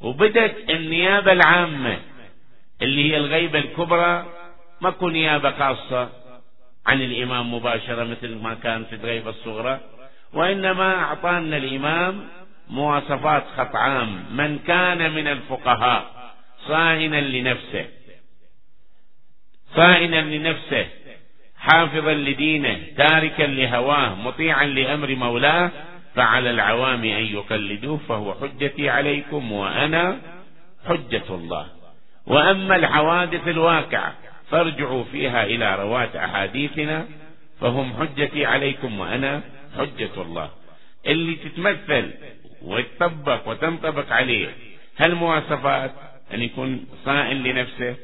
وبدت 0.00 0.70
النيابة 0.70 1.32
العامة 1.32 1.98
اللي 2.82 3.10
هي 3.10 3.16
الغيبة 3.16 3.58
الكبرى 3.58 4.33
ماكو 4.84 5.08
نيابة 5.08 5.50
خاصة 5.50 6.08
عن 6.86 7.02
الإمام 7.02 7.54
مباشرة 7.54 8.04
مثل 8.04 8.34
ما 8.34 8.54
كان 8.54 8.84
في 8.84 8.94
الغيبة 8.94 9.30
الصغرى 9.30 9.80
وإنما 10.32 10.94
أعطانا 10.94 11.56
الإمام 11.56 12.28
مواصفات 12.70 13.44
خط 13.56 13.76
عام 13.76 14.24
من 14.30 14.58
كان 14.58 15.12
من 15.12 15.26
الفقهاء 15.26 16.04
صائنا 16.68 17.20
لنفسه 17.20 17.86
صائنا 19.76 20.20
لنفسه 20.36 20.86
حافظا 21.58 22.12
لدينه 22.14 22.78
تاركا 22.96 23.42
لهواه 23.42 24.14
مطيعا 24.14 24.64
لأمر 24.66 25.14
مولاه 25.14 25.70
فعلى 26.14 26.50
العوام 26.50 27.04
أن 27.04 27.24
يقلدوه 27.24 28.00
فهو 28.08 28.34
حجتي 28.34 28.90
عليكم 28.90 29.52
وأنا 29.52 30.18
حجة 30.88 31.24
الله. 31.30 31.66
وأما 32.26 32.76
الحوادث 32.76 33.48
الواقعة 33.48 34.23
فارجعوا 34.54 35.04
فيها 35.04 35.44
إلى 35.44 35.76
رواة 35.76 36.24
أحاديثنا 36.24 37.06
فهم 37.60 37.92
حجتي 37.92 38.46
عليكم 38.46 39.00
وأنا 39.00 39.42
حجة 39.78 40.22
الله. 40.22 40.50
اللي 41.06 41.34
تتمثل 41.34 42.10
وتطبق 42.62 43.48
وتنطبق 43.48 44.12
عليه 44.12 44.48
هالمواصفات 44.98 45.92
أن 46.34 46.42
يكون 46.42 46.86
صائن 47.04 47.42
لنفسه 47.42 47.96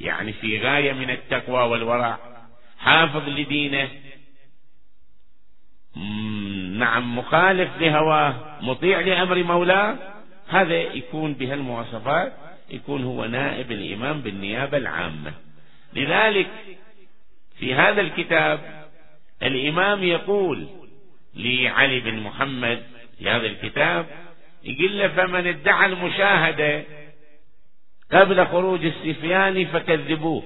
يعني 0.00 0.32
في 0.32 0.58
غاية 0.58 0.92
من 0.92 1.10
التقوى 1.10 1.70
والورع 1.70 2.18
حافظ 2.78 3.28
لدينه. 3.28 3.88
نعم 6.78 7.18
مخالف 7.18 7.80
لهواه 7.80 8.58
مطيع 8.60 9.00
لأمر 9.00 9.42
مولاه. 9.42 9.96
هذا 10.48 10.74
يكون 10.74 11.34
بهالمواصفات 11.34 12.32
يكون 12.70 13.04
هو 13.04 13.24
نائب 13.24 13.72
الإمام 13.72 14.20
بالنيابة 14.20 14.76
العامة. 14.76 15.32
لذلك 15.94 16.48
في 17.58 17.74
هذا 17.74 18.00
الكتاب 18.00 18.88
الإمام 19.42 20.02
يقول 20.02 20.68
لعلي 21.34 22.00
بن 22.00 22.20
محمد 22.20 22.82
في 23.18 23.30
هذا 23.30 23.46
الكتاب 23.46 24.06
يقول 24.64 24.98
له 24.98 25.08
فمن 25.08 25.46
ادعى 25.46 25.86
المشاهدة 25.86 26.84
قبل 28.12 28.46
خروج 28.46 28.84
السفيان 28.84 29.64
فكذبوه. 29.64 30.42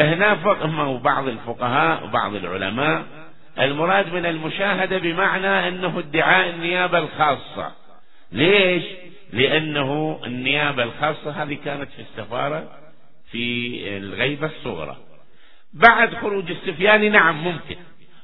هنا 0.00 0.34
فقه 0.34 0.98
بعض 0.98 1.28
الفقهاء 1.28 2.04
وبعض 2.04 2.34
العلماء 2.34 3.04
المراد 3.58 4.12
من 4.12 4.26
المشاهدة 4.26 4.98
بمعنى 4.98 5.68
أنه 5.68 5.98
ادعاء 5.98 6.50
النيابة 6.50 6.98
الخاصة. 6.98 7.72
ليش؟ 8.32 8.84
لأنه 9.32 10.20
النيابة 10.26 10.82
الخاصة 10.82 11.42
هذه 11.42 11.58
كانت 11.64 11.90
في 11.90 12.02
السفارة 12.02 12.87
في 13.32 13.78
الغيبة 13.96 14.46
الصغرى. 14.46 14.96
بعد 15.72 16.14
خروج 16.14 16.50
السفياني 16.50 17.08
نعم 17.08 17.44
ممكن. 17.44 17.76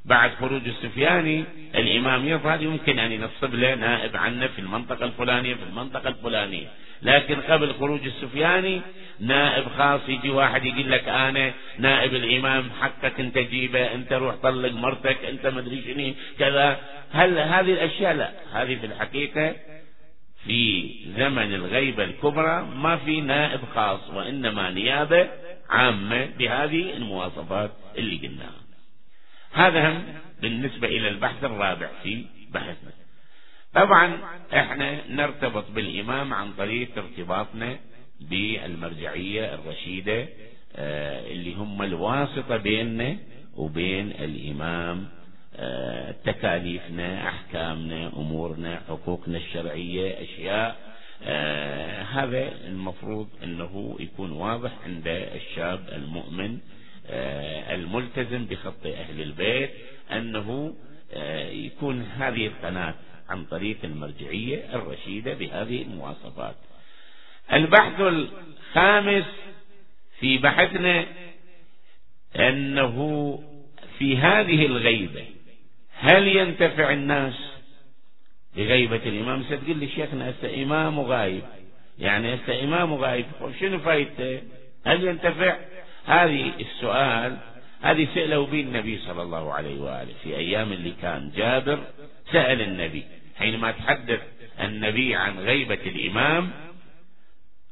بعد 0.05 0.31
خروج 0.41 0.69
السفياني 0.69 1.45
الإمام 1.75 2.29
يظهر 2.29 2.63
يمكن 2.63 2.99
أن 2.99 3.13
ينصب 3.13 3.55
له 3.55 3.75
نائب 3.75 4.17
عنه 4.17 4.47
في 4.47 4.59
المنطقة 4.59 5.05
الفلانية 5.05 5.55
في 5.55 5.63
المنطقة 5.63 6.09
الفلانية. 6.09 6.67
لكن 7.03 7.41
قبل 7.41 7.75
خروج 7.75 8.01
السفياني 8.07 8.81
نائب 9.21 9.65
خاص 9.79 10.01
يجي 10.09 10.31
واحد 10.31 10.65
يقول 10.65 10.91
لك 10.91 11.09
أنا 11.09 11.53
نائب 11.79 12.15
الإمام 12.15 12.71
حقك 12.81 13.21
انت 13.21 13.39
جيبه 13.39 13.95
أنت 13.95 14.13
روح 14.13 14.35
طلق 14.35 14.73
مرتك 14.73 15.25
أنت 15.25 15.47
مدري 15.47 15.83
شنو 15.83 16.15
كذا. 16.39 16.79
هل 17.13 17.39
هذه 17.39 17.73
الأشياء؟ 17.73 18.15
لا 18.15 18.33
هذه 18.53 18.75
في 18.75 18.87
الحقيقة 18.87 19.55
في 20.47 20.91
زمن 21.17 21.55
الغيبة 21.55 22.05
الكبرى 22.05 22.63
ما 22.77 22.97
في 22.97 23.21
نائب 23.21 23.61
خاص 23.75 24.11
وإنما 24.11 24.71
نيابة 24.71 25.29
عامة 25.71 26.27
بهذه 26.39 26.97
المواصفات 26.97 27.71
اللي 27.99 28.29
قلناها. 28.29 28.65
هذا 29.53 29.89
هم 29.89 30.05
بالنسبة 30.43 30.89
إلى 30.89 31.09
البحث 31.09 31.45
الرابع 31.45 31.89
في 32.03 32.25
بحثنا. 32.51 32.91
طبعا 33.75 34.19
إحنا 34.55 35.09
نرتبط 35.11 35.71
بالإمام 35.71 36.35
عن 36.35 36.53
طريق 36.53 36.89
ارتباطنا 36.99 37.77
بالمرجعية 38.21 39.55
الرشيدة 39.55 40.29
آه، 40.77 41.33
اللي 41.33 41.55
هم 41.55 41.83
الواسطة 41.83 42.57
بيننا 42.57 43.17
وبين 43.57 44.11
الإمام 44.11 45.09
تكاليفنا 46.25 47.29
أحكامنا 47.29 48.07
أمورنا 48.17 48.83
حقوقنا 48.89 49.39
الشرعية 49.39 50.23
أشياء 50.23 50.95
آه، 51.23 52.03
هذا 52.03 52.53
المفروض 52.67 53.29
أنه 53.43 53.97
يكون 54.01 54.31
واضح 54.31 54.73
عند 54.85 55.07
الشاب 55.07 55.89
المؤمن 55.93 56.59
آه، 57.07 57.75
الملتزم 57.75 58.45
بخط 58.45 58.87
أهل 58.87 59.21
البيت 59.21 59.71
أنه 60.13 60.75
يكون 61.51 62.03
هذه 62.03 62.47
القناة 62.47 62.95
عن 63.29 63.45
طريق 63.45 63.77
المرجعية 63.85 64.75
الرشيدة 64.75 65.35
بهذه 65.35 65.83
المواصفات. 65.83 66.55
البحث 67.53 68.01
الخامس 68.01 69.25
في 70.21 70.39
بحثنا 70.39 71.07
أنه 72.37 73.39
في 73.99 74.17
هذه 74.17 74.67
الغيبة 74.67 75.25
هل 75.99 76.29
ينتفع 76.29 76.93
الناس 76.93 77.35
بغيبة 78.57 78.97
الإمام؟ 78.97 79.43
ستقول 79.43 79.77
لي 79.79 79.89
شيخنا 79.89 80.31
هسه 80.31 80.63
إمام 80.63 80.99
وغايب 80.99 81.43
يعني 81.99 82.35
هسه 82.35 82.65
إمام 82.65 82.93
وغايب 82.93 83.27
شنو 83.61 83.79
فايدته؟ 83.79 84.43
هل 84.87 85.05
ينتفع؟ 85.05 85.57
هذه 86.07 86.53
السؤال 86.61 87.37
هذه 87.83 88.09
سألوا 88.15 88.47
به 88.47 88.61
النبي 88.61 88.99
صلى 88.99 89.23
الله 89.23 89.53
عليه 89.53 89.81
وآله 89.81 90.15
في 90.23 90.37
أيام 90.37 90.73
اللي 90.73 90.93
كان 91.03 91.31
جابر 91.37 91.79
سأل 92.33 92.61
النبي. 92.61 93.05
حينما 93.37 93.71
تحدث 93.71 94.21
النبي 94.61 95.15
عن 95.15 95.39
غيبة 95.39 95.79
الإمام 95.87 96.51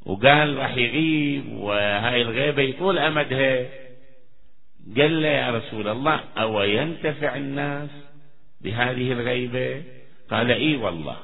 وقال 0.06 0.56
راح 0.56 0.76
يغيب 0.76 1.52
وهاي 1.52 2.22
الغيبة 2.22 2.62
يطول 2.62 2.98
أمدها. 2.98 3.66
قال 4.96 5.22
له 5.22 5.28
يا 5.28 5.50
رسول 5.50 5.88
الله 5.88 6.20
أو 6.38 6.62
ينتفع 6.62 7.36
الناس 7.36 7.90
بهذه 8.62 9.12
الغيبة؟ 9.12 9.82
قال 10.30 10.50
إي 10.50 10.76
والله 10.76 11.16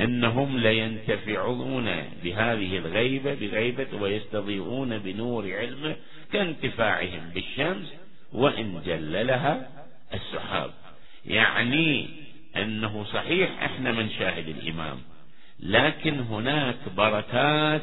إنهم 0.00 0.58
لينتفعون 0.58 1.84
بهذه 2.24 2.78
الغيبة 2.78 3.34
بغيبة 3.34 3.86
ويستضيئون 4.00 4.98
بنور 4.98 5.52
علمه 5.56 5.96
كانتفاعهم 6.32 7.30
بالشمس 7.34 7.94
وإن 8.32 8.82
جللها 8.86 9.68
السحاب. 10.14 10.70
يعني 11.26 12.08
إنه 12.56 13.04
صحيح 13.04 13.62
إحنا 13.62 13.92
من 13.92 14.10
شاهد 14.10 14.48
الإمام 14.48 14.98
لكن 15.60 16.20
هناك 16.20 16.76
بركات 16.96 17.82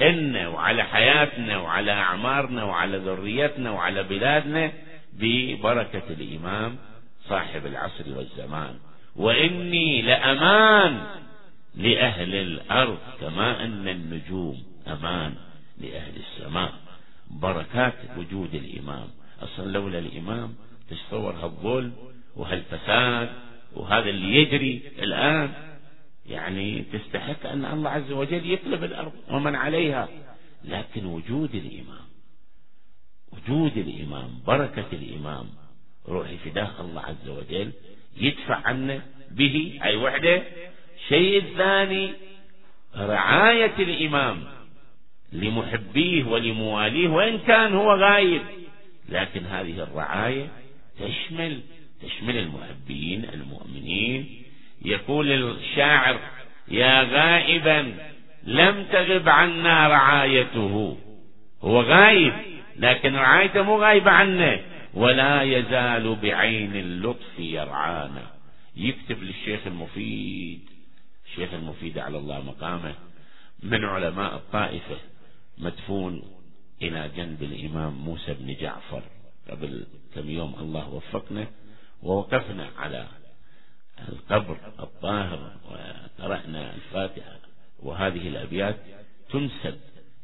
ان 0.00 0.36
وعلى 0.36 0.82
حياتنا 0.82 1.58
وعلى 1.58 1.92
أعمارنا 1.92 2.64
وعلى 2.64 2.96
ذريتنا 2.96 3.70
وعلى 3.70 4.02
بلادنا 4.02 4.72
ببركة 5.12 6.02
الإمام 6.10 6.76
صاحب 7.28 7.66
العصر 7.66 8.04
والزمان. 8.16 8.74
وإني 9.16 10.02
لأمان 10.02 11.06
لأهل 11.74 12.34
الأرض 12.34 12.98
كما 13.20 13.64
أن 13.64 13.88
النجوم 13.88 14.62
أمان 14.86 15.34
لأهل 15.78 16.12
السماء. 16.16 16.72
بركات 17.30 17.94
وجود 18.16 18.54
الإمام. 18.54 19.08
أصلا 19.42 19.72
لولا 19.72 19.98
الإمام 19.98 20.54
تتصور 20.90 21.32
هالظلم 21.32 21.92
وهالفساد 22.36 23.28
وهذا 23.72 24.10
اللي 24.10 24.34
يجري 24.42 24.82
الآن 24.98 25.52
يعني 26.26 26.84
تستحق 26.92 27.46
أن 27.46 27.64
الله 27.64 27.90
عز 27.90 28.12
وجل 28.12 28.46
يقلب 28.46 28.84
الأرض 28.84 29.12
ومن 29.30 29.54
عليها. 29.54 30.08
لكن 30.64 31.06
وجود 31.06 31.54
الإمام 31.54 32.08
وجود 33.32 33.76
الإمام 33.76 34.30
بركة 34.46 34.86
الإمام 34.92 35.46
روحي 36.08 36.36
فداه 36.36 36.80
الله 36.80 37.02
عز 37.02 37.28
وجل 37.28 37.72
يدفع 38.16 38.60
عنا 38.64 39.02
به 39.30 39.80
أي 39.84 39.96
وحدة 39.96 40.42
الشيء 40.96 41.38
الثاني 41.38 42.12
رعاية 42.96 43.72
الإمام 43.78 44.44
لمحبيه 45.32 46.24
ولمواليه 46.24 47.08
وإن 47.08 47.38
كان 47.38 47.74
هو 47.74 47.94
غايب. 47.94 48.42
لكن 49.08 49.44
هذه 49.44 49.82
الرعاية 49.82 50.48
تشمل 50.98 51.60
تشمل 52.02 52.36
المحبين 52.36 53.24
المؤمنين. 53.34 54.42
يقول 54.84 55.32
الشاعر 55.32 56.18
يا 56.68 57.02
غائبا 57.02 57.94
لم 58.44 58.84
تغب 58.92 59.28
عنا 59.28 59.88
رعايته. 59.88 60.98
هو 61.62 61.80
غايب 61.80 62.32
لكن 62.76 63.14
رعايته 63.14 63.62
مو 63.62 63.82
غايبة 63.82 64.10
عنا 64.10 64.60
ولا 64.98 65.42
يزال 65.42 66.16
بعين 66.16 66.76
اللطف 66.76 67.38
يرعانا. 67.38 68.26
يكتب 68.76 69.22
للشيخ 69.22 69.66
المفيد 69.66 70.60
الشيخ 71.26 71.54
المفيد 71.54 71.98
على 71.98 72.18
الله 72.18 72.40
مقامه 72.40 72.94
من 73.62 73.84
علماء 73.84 74.34
الطائفة 74.34 74.96
مدفون 75.58 76.22
إلى 76.82 77.10
جنب 77.16 77.42
الإمام 77.42 77.92
موسى 77.92 78.34
بن 78.34 78.54
جعفر. 78.60 79.02
قبل 79.50 79.86
كم 80.14 80.30
يوم 80.30 80.54
الله 80.60 80.88
وفقنا 80.88 81.46
ووقفنا 82.02 82.70
على 82.78 83.06
القبر 84.08 84.56
الطاهر 84.78 85.52
وقرأنا 85.70 86.74
الفاتحة 86.74 87.38
وهذه 87.78 88.28
الأبيات 88.28 88.76
تنسب 89.30 89.78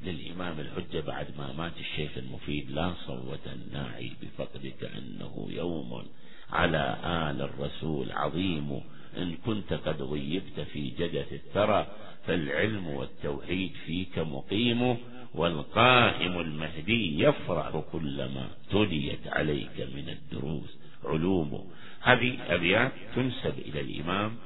للإمام 0.05 0.61
الحجة 0.61 1.01
بعد 1.01 1.27
ما 1.39 1.53
مات 1.53 1.73
الشيخ 1.81 2.11
المفيد 2.17 2.71
لا 2.71 2.93
صوة 3.07 3.47
الناعي 3.47 4.13
بفقدك 4.23 4.91
أنه 4.99 5.49
يوم 5.51 6.05
على 6.53 6.97
آل 7.05 7.43
الرسول 7.43 8.13
عظيم. 8.13 8.81
إن 9.17 9.37
كنت 9.47 9.73
قد 9.73 10.03
غيبت 10.03 10.61
في 10.73 10.91
جدث 10.91 11.33
الثرى 11.33 11.87
فالعلم 12.27 12.87
والتوحيد 12.87 13.73
فيك 13.87 14.19
مقيم 14.19 14.97
والقائم 15.35 16.41
المهدي 16.41 17.23
يفرح 17.25 17.83
كلما 17.93 18.49
تليت 18.71 19.27
عليك 19.27 19.89
من 19.95 20.09
الدروس. 20.09 20.79
علوم. 21.05 21.71
هذه 22.01 22.39
أبيات 22.49 22.93
تنسب 23.17 23.59
إلى 23.59 23.81
الإمام 23.81 24.37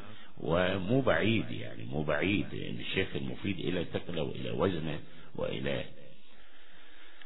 ومو 0.40 1.00
بعيد 1.00 1.50
يعني 1.50 1.84
مو 1.84 2.02
بعيد. 2.02 2.52
يعني 2.52 2.80
الشيخ 2.80 3.08
المفيد 3.16 3.58
إلى 3.58 3.84
ثقله 3.84 4.22
وإلى 4.22 4.50
وزنه. 4.50 4.98
وإليه 5.38 5.84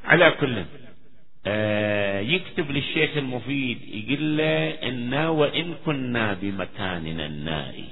على 0.05 0.31
كل. 0.31 0.64
آه 1.46 2.20
يكتب 2.20 2.70
للشيخ 2.70 3.16
المفيد 3.16 3.83
يقول 3.83 4.37
له 4.37 4.68
إنا 4.88 5.29
وإن 5.29 5.75
كنا 5.85 6.33
بمكاننا 6.35 7.27
النائي 7.27 7.88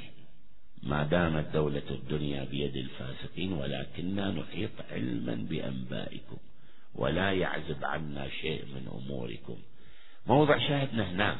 ما 0.82 1.02
دامت 1.04 1.46
دولة 1.54 1.82
الدنيا 1.90 2.44
بيد 2.44 2.76
الفاسقين 2.76 3.52
ولكننا 3.52 4.30
نحيط 4.30 4.70
علما 4.92 5.34
بأنبائكم 5.50 6.36
ولا 6.94 7.32
يعزب 7.32 7.84
عنا 7.84 8.28
شيء 8.40 8.64
من 8.74 8.88
أموركم. 8.88 9.56
موضع 10.26 10.58
شاهدنا 10.58 11.10
هنا. 11.10 11.36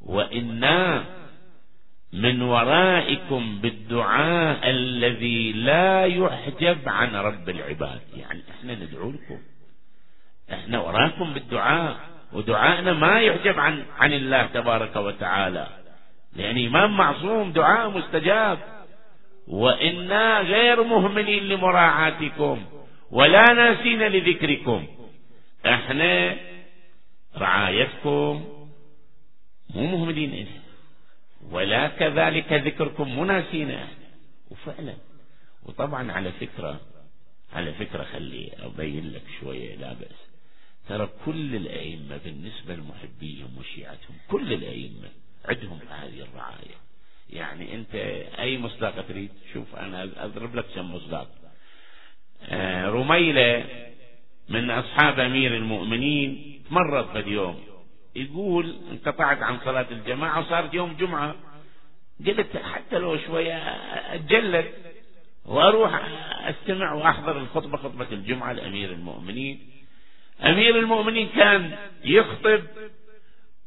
وإنا 0.00 1.04
من 2.14 2.42
ورائكم 2.42 3.58
بالدعاء 3.62 4.70
الذي 4.70 5.52
لا 5.52 6.04
يحجب 6.04 6.78
عن 6.86 7.16
رب 7.16 7.48
العباد. 7.48 8.00
يعني 8.16 8.42
إحنا 8.50 8.74
ندعو 8.74 9.10
لكم. 9.10 9.38
إحنا 10.52 10.80
وراكم 10.80 11.34
بالدعاء. 11.34 11.96
ودعائنا 12.32 12.92
ما 12.92 13.20
يحجب 13.20 13.58
عن 13.58 13.82
عن 13.98 14.12
الله 14.12 14.46
تبارك 14.46 14.96
وتعالى. 14.96 15.66
لأن 16.36 16.66
إمام 16.66 16.96
معصوم 16.96 17.52
دعاء 17.52 17.90
مستجاب. 17.90 18.58
وإنا 19.48 20.40
غير 20.40 20.82
مهملين 20.82 21.48
لمراعاتكم. 21.48 22.64
ولا 23.10 23.52
ناسين 23.52 24.02
لذكركم. 24.02 24.86
إحنا 25.66 26.36
رعايتكم 27.38 28.44
مو 29.74 29.86
مهملين 29.86 30.30
إليه 30.30 30.63
ولا 31.50 31.88
كذلك 31.88 32.52
ذكركم 32.52 33.18
مناسين. 33.18 33.78
وفعلا. 34.50 34.94
وطبعا 35.62 36.12
على 36.12 36.32
فكرة 36.32 36.80
على 37.52 37.72
فكرة 37.72 38.02
خلي 38.02 38.52
أبين 38.58 39.12
لك 39.12 39.22
شوية 39.40 39.76
لا 39.76 39.92
بأس. 39.92 40.18
ترى 40.88 41.08
كل 41.26 41.54
الأئمة 41.56 42.16
بالنسبة 42.24 42.74
لمحبيهم 42.74 43.58
وشيعتهم 43.58 44.16
كل 44.28 44.52
الأئمة 44.52 45.08
عندهم 45.44 45.78
هذه 45.90 46.20
الرعاية. 46.20 46.76
يعني 47.30 47.74
أنت 47.74 47.94
أي 48.38 48.58
مصداق 48.58 49.06
تريد؟ 49.08 49.30
شوف 49.52 49.76
أنا 49.76 50.24
أضرب 50.24 50.54
لك 50.56 50.64
كم 50.74 50.94
مصداق. 50.94 51.28
آه، 52.48 52.88
رميلة 52.88 53.64
من 54.48 54.70
أصحاب 54.70 55.20
أمير 55.20 55.56
المؤمنين 55.56 56.62
مرض 56.70 57.12
في 57.12 57.18
اليوم 57.18 57.73
يقول 58.16 58.76
انقطعت 58.90 59.42
عن 59.42 59.58
صلاة 59.64 59.86
الجماعة 59.90 60.40
وصارت 60.40 60.74
يوم 60.74 60.92
جمعة. 60.92 61.34
قلت 62.26 62.56
حتى 62.56 62.98
لو 62.98 63.18
شوية 63.18 63.56
أتجلد 64.14 64.72
وأروح 65.44 66.00
أستمع 66.44 66.92
وأحضر 66.92 67.38
الخطبة 67.38 67.76
خطبة 67.76 68.06
الجمعة 68.12 68.52
لأمير 68.52 68.92
المؤمنين. 68.92 69.70
أمير 70.44 70.78
المؤمنين 70.78 71.28
كان 71.28 71.76
يخطب 72.04 72.62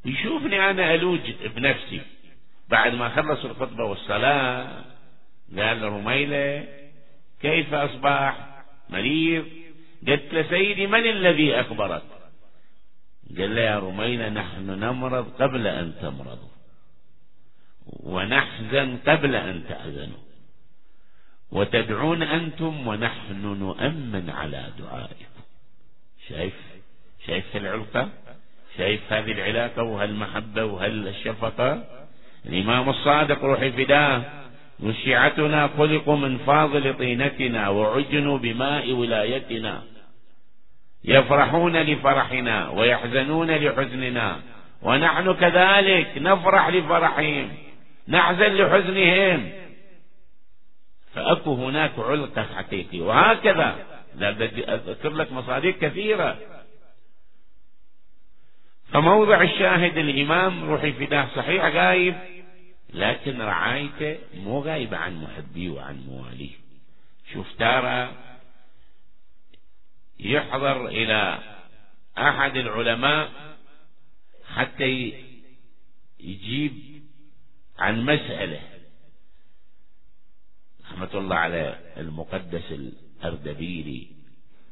يشوفني 0.06 0.70
أنا 0.70 0.96
ألوج 0.96 1.20
بنفسي. 1.56 2.02
بعد 2.70 2.94
ما 2.94 3.10
خلص 3.10 3.46
الخطبة 3.46 3.84
والصلاة 3.84 4.84
قال 5.58 5.84
رميلة 5.84 6.68
كيف 7.42 7.74
أصبح 7.74 8.48
مريض؟ 8.90 9.46
قلت 10.08 10.34
له 10.34 10.50
سيدي 10.50 10.88
من 10.88 11.10
الذي 11.10 11.60
أخبرك؟ 11.60 12.17
قال 13.38 13.58
يا 13.58 13.80
رميلة 13.80 14.30
نحن 14.30 14.70
نمرض 14.70 15.26
قبل 15.40 15.68
أن 15.68 15.94
تمرضوا 16.02 16.54
ونحزن 17.88 18.98
قبل 19.08 19.36
أن 19.36 19.63
تحزنوا. 19.70 20.24
وتدعون 21.52 22.24
أنتم 22.24 22.88
ونحن 22.88 23.42
نؤمن 23.42 24.30
على 24.30 24.66
دعائكم. 24.80 25.42
شايف؟ 26.30 26.54
شايف 27.28 27.56
العلاقة 27.56 28.10
شايف 28.78 29.13
هذه 29.13 29.32
العلاقة؟ 29.32 29.84
وهالمحبة 29.84 30.66
وهالشفقة 30.66 31.84
الإمام 32.46 32.90
الصادق 32.90 33.44
روحي 33.44 33.72
فداه 33.72 34.22
وشيعتنا 34.80 35.68
خلقوا 35.68 36.18
من 36.18 36.38
فاضل 36.38 36.98
طينتنا 36.98 37.70
وعجنوا 37.70 38.38
بماء 38.38 38.92
ولايتنا. 38.92 39.84
يفرحون 41.08 41.78
لفرحنا 41.78 42.70
ويحزنون 42.70 43.52
لحزننا. 43.52 44.39
ونحن 44.82 45.34
كذلك 45.34 46.12
نفرح 46.17 46.67
لفرحهم. 46.67 47.50
نحزن 48.08 48.54
لحزنهم. 48.54 49.52
فأكو 51.13 51.54
هناك 51.54 51.91
علقة 51.98 52.43
حقيقي 52.56 53.00
وهكذا. 53.00 53.76
أذكر 54.22 55.10
لك 55.10 55.32
مصادق 55.32 55.72
كثيرة. 55.72 56.38
فموضع 58.91 59.41
الشاهد 59.41 59.98
الإمام 59.98 60.70
روحي 60.70 60.91
فداه 60.91 61.28
صحيح 61.36 61.65
غايب. 61.65 62.15
لكن 62.93 63.41
رعايته 63.41 64.17
مو 64.34 64.60
غايبة 64.60 64.98
عن 64.98 65.24
محبيه 65.24 65.70
وعن 65.70 65.98
مواليه. 66.08 66.56
شوف 67.34 67.48
ترى 67.60 68.10
يحضر 70.20 70.88
إلى 70.88 71.40
أحد 72.18 72.58
العلماء 72.58 73.30
حتى 74.46 75.14
يجيب 76.20 77.04
عن 77.80 78.06
مسألة. 78.06 78.62
رحمة 80.84 81.10
الله 81.14 81.36
على 81.36 81.80
المقدس 81.98 82.72
الأردبيلي. 82.72 84.08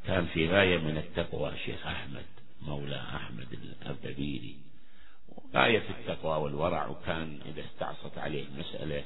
كان 0.07 0.25
في 0.25 0.47
غاية 0.47 0.77
من 0.77 0.97
التقوى 0.97 1.57
شيخ 1.65 1.87
أحمد 1.87 2.25
مولى 2.61 2.95
أحمد 2.95 3.53
الأردبيلي. 3.53 4.55
غاية 5.55 5.79
في 5.79 5.89
التقوى 5.89 6.43
والورع 6.43 6.87
وكان 6.87 7.39
إذا 7.45 7.65
استعصت 7.65 8.17
عليه 8.17 8.43
المسألة 8.43 9.03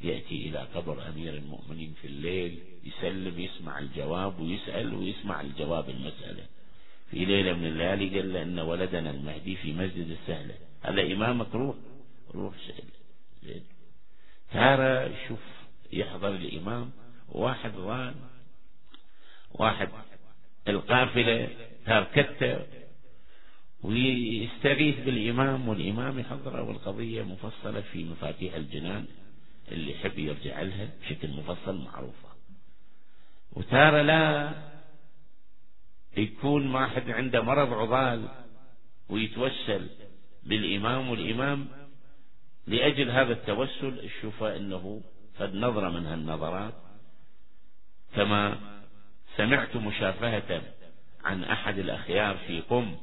يأتي 0.00 0.48
إلى 0.48 0.58
قبر 0.58 1.08
أمير 1.08 1.34
المؤمنين 1.34 1.94
في 2.00 2.06
الليل 2.06 2.58
يسلم 2.84 3.40
يسمع 3.40 3.78
الجواب 3.78 4.40
ويسأل 4.40 4.94
ويسمع 4.94 5.40
الجواب 5.40 5.90
المسألة. 5.90 6.46
في 7.10 7.24
ليلة 7.24 7.52
من 7.52 7.66
الليالي 7.66 8.20
قال 8.20 8.32
له 8.32 8.42
إن 8.42 8.58
ولدنا 8.58 9.10
المهدي 9.10 9.56
في 9.56 9.72
مسجد 9.72 10.16
السهلة. 10.20 10.54
هذا 10.82 11.02
إمامك 11.02 11.54
روح 11.54 11.76
روح 12.34 12.54
سأل 12.66 12.84
ترى 14.52 15.14
شوف 15.28 15.40
يحضر 15.92 16.28
الإمام 16.28 16.90
واحد 17.28 17.72
ضال 17.76 18.14
واحد 19.50 19.88
القافلة 20.68 21.48
تركته 21.86 22.58
ويستغيث 23.82 24.98
بالإمام 25.04 25.68
والإمام 25.68 26.18
يحضره 26.18 26.62
والقضية 26.62 27.22
مفصلة 27.22 27.80
في 27.80 28.04
مفاتيح 28.04 28.54
الجنان. 28.54 29.06
اللي 29.72 29.92
يحب 29.92 30.18
يرجع 30.18 30.62
لها 30.62 30.88
بشكل 31.02 31.30
مفصل 31.30 31.84
معروفة. 31.84 32.28
وتارة 33.52 34.02
لا 34.02 34.52
يكون 36.16 36.74
واحد 36.74 37.10
عنده 37.10 37.42
مرض 37.42 37.72
عضال 37.72 38.28
ويتوسل 39.08 39.90
بالإمام 40.42 41.10
والإمام 41.10 41.68
لأجل 42.66 43.10
هذا 43.10 43.32
التوسل 43.32 43.98
الشوفة 43.98 44.56
أنه 44.56 45.02
قد 45.40 45.54
نظرة 45.54 45.88
من 45.90 46.06
هالنظرات. 46.06 46.74
كما 48.14 48.58
سمعت 49.36 49.76
مشافهة 49.76 50.62
عن 51.24 51.44
أحد 51.44 51.78
الأخيار 51.78 52.36
في 52.36 52.60
قم. 52.60 52.96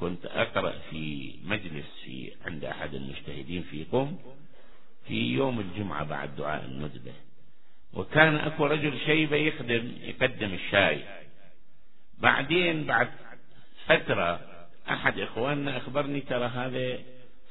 كنت 0.00 0.26
أقرأ 0.26 0.78
في 0.90 1.34
مجلس 1.44 1.86
في 2.04 2.32
عند 2.44 2.64
أحد 2.64 2.94
المجتهدين 2.94 3.62
في 3.62 3.84
قم. 3.84 4.18
في 5.08 5.32
يوم 5.32 5.60
الجمعة 5.60 6.04
بعد 6.04 6.36
دعاء 6.36 6.64
الندبة 6.64 7.12
وكان 7.92 8.34
أكو 8.34 8.66
رجل 8.66 8.98
شيبة 9.06 9.36
يخدم 9.36 9.92
يقدم 10.02 10.54
الشاي. 10.54 11.04
بعدين 12.18 12.84
بعد 12.84 13.08
فترة 13.86 14.40
أحد 14.90 15.18
إخواننا 15.18 15.76
أخبرني 15.76 16.20
ترى 16.20 16.46
هذا 16.46 16.98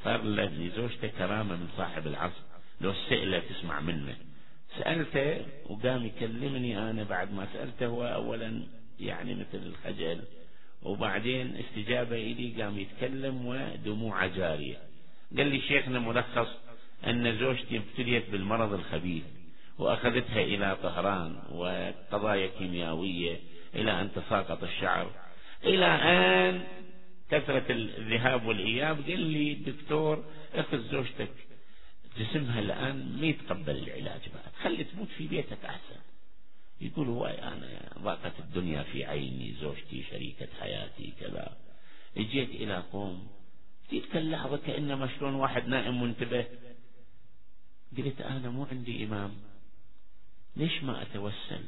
صار 0.03 0.23
لزوجته 0.23 1.07
كرامة 1.07 1.55
من 1.55 1.67
صاحب 1.77 2.07
العصر. 2.07 2.41
لو 2.81 2.91
السئلة 2.91 3.39
تسمع 3.39 3.79
منه. 3.79 4.15
سألته 4.77 5.45
وقام 5.69 6.05
يكلمني 6.05 6.89
أنا 6.89 7.03
بعد 7.03 7.33
ما 7.33 7.47
سألته 7.53 7.85
هو 7.85 8.03
أولا 8.03 8.63
يعني 8.99 9.33
مثل 9.35 9.63
الخجل. 9.65 10.21
وبعدين 10.81 11.57
استجابة 11.57 12.15
إلي 12.15 12.63
قام 12.63 12.79
يتكلم 12.79 13.45
ودموع 13.45 14.25
جارية. 14.25 14.77
قال 15.37 15.47
لي 15.47 15.61
شيخنا 15.61 15.99
ملخص 15.99 16.62
أن 17.07 17.37
زوجتي 17.39 17.77
ابتليت 17.77 18.29
بالمرض 18.29 18.73
الخبيث 18.73 19.23
وأخذتها 19.77 20.41
إلى 20.41 20.77
طهران 20.83 21.35
وقضايا 21.51 22.47
كيميائية 22.47 23.39
إلى 23.75 24.01
أن 24.01 24.09
تساقط 24.13 24.63
الشعر. 24.63 25.11
إلى 25.63 25.85
أن 25.85 26.63
كثرة 27.31 27.65
الذهاب 27.69 28.45
والإياب 28.45 29.01
قال 29.01 29.19
لي 29.19 29.51
الدكتور 29.51 30.23
أخذ 30.53 30.91
زوجتك 30.91 31.31
جسمها 32.17 32.59
الآن 32.59 33.17
ما 33.21 33.25
يتقبل 33.27 33.77
العلاج 33.77 34.21
بعد 34.33 34.53
خلي 34.63 34.83
تموت 34.83 35.07
في 35.17 35.27
بيتك 35.27 35.65
أحسن. 35.65 35.99
يقول 36.81 37.07
هو 37.07 37.25
أنا 37.25 37.89
ضاقت 37.99 38.39
الدنيا 38.39 38.83
في 38.83 39.05
عيني 39.05 39.53
زوجتي 39.61 40.03
شريكة 40.11 40.47
حياتي 40.61 41.13
كذا. 41.19 41.57
اجيت 42.17 42.49
إلى 42.49 42.83
قوم 42.91 43.27
تلك 43.91 44.17
اللحظة 44.17 44.57
كأنما 44.57 45.09
شلون 45.19 45.35
واحد 45.35 45.67
نائم 45.67 46.03
منتبه 46.03 46.45
قلت 47.97 48.21
أنا 48.21 48.49
مو 48.49 48.65
عندي 48.71 49.05
إمام. 49.05 49.31
ليش 50.55 50.83
ما 50.83 51.01
أتوسل؟ 51.01 51.63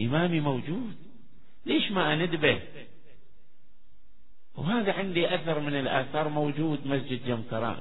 إمامي 0.00 0.40
موجود. 0.40 0.96
ليش 1.66 1.90
ما 1.90 2.14
أندبه؟ 2.14 2.60
وهذا 4.56 4.92
عندي 4.92 5.34
أثر 5.34 5.60
من 5.60 5.74
الآثار 5.74 6.28
موجود 6.28 6.86
مسجد 6.86 7.26
جمكران 7.26 7.80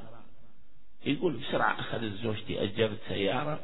يقول 1.05 1.33
بسرعة 1.33 1.79
أخذت 1.79 2.13
زوجتي 2.23 2.63
أجرت 2.63 2.97
سيارة 3.07 3.59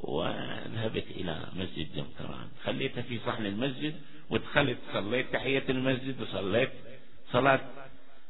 وذهبت 0.00 1.04
إلى 1.10 1.46
مسجد 1.56 1.94
جمكران 1.94 2.48
خليتها 2.64 3.02
في 3.02 3.18
صحن 3.26 3.46
المسجد 3.46 3.94
ودخلت 4.30 4.78
صليت 4.92 5.32
تحية 5.32 5.64
المسجد 5.68 6.20
وصليت 6.20 6.70
صلاة 7.32 7.60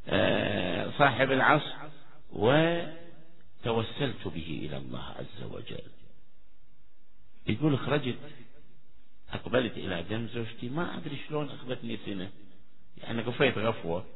آه، 0.09 0.91
صاحب 0.99 1.33
العصر 1.33 1.75
وتوسلت 3.67 4.29
به 4.29 4.61
إلى 4.67 4.77
الله 4.77 5.03
عز 5.03 5.43
وجل. 5.43 5.91
يقول 7.47 7.79
خرجت 7.79 8.19
أقبلت 9.31 9.73
إلى 9.77 10.05
جنب 10.11 10.29
زوجتي 10.29 10.69
ما 10.69 10.99
أدري 10.99 11.19
شلون 11.29 11.51
أخذتني 11.51 11.99
سنة. 12.07 12.31
يعني 12.99 13.23
غفيت 13.23 13.59
غفوة. 13.59 14.07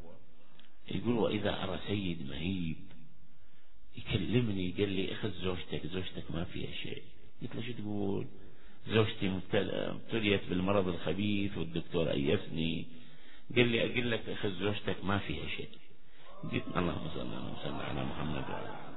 يقول 0.91 1.15
وإذا 1.15 1.65
أرى 1.65 1.81
سيد 1.87 2.29
مهيب 2.31 2.77
يكلمني 3.97 4.71
قال 4.71 4.89
لي 4.89 5.13
أخذ 5.13 5.31
زوجتك 5.31 5.87
زوجتك 5.87 6.31
ما 6.31 6.45
فيها 6.45 6.75
شيء. 6.83 7.03
قلت 7.43 7.57
له 7.57 7.63
شو 7.63 7.73
تقول؟ 7.73 8.27
زوجتي 8.89 9.41
ابتليت 9.55 10.41
بالمرض 10.49 10.89
الخبيث 10.89 11.59
والدكتور 11.59 12.11
أيسني. 12.11 12.87
قال 13.57 13.69
لي 13.69 13.93
أقول 13.93 14.11
لك 14.11 14.29
أخذ 14.29 14.51
زوجتك 14.61 15.05
ما 15.05 15.19
فيها 15.19 15.49
شيء. 15.49 15.69
قلت 16.43 16.65
اللهم 16.77 17.09
صل 17.15 17.27
وسلم 17.27 17.77
على 17.77 18.05
محمد 18.05 18.51
وعلى 18.51 18.96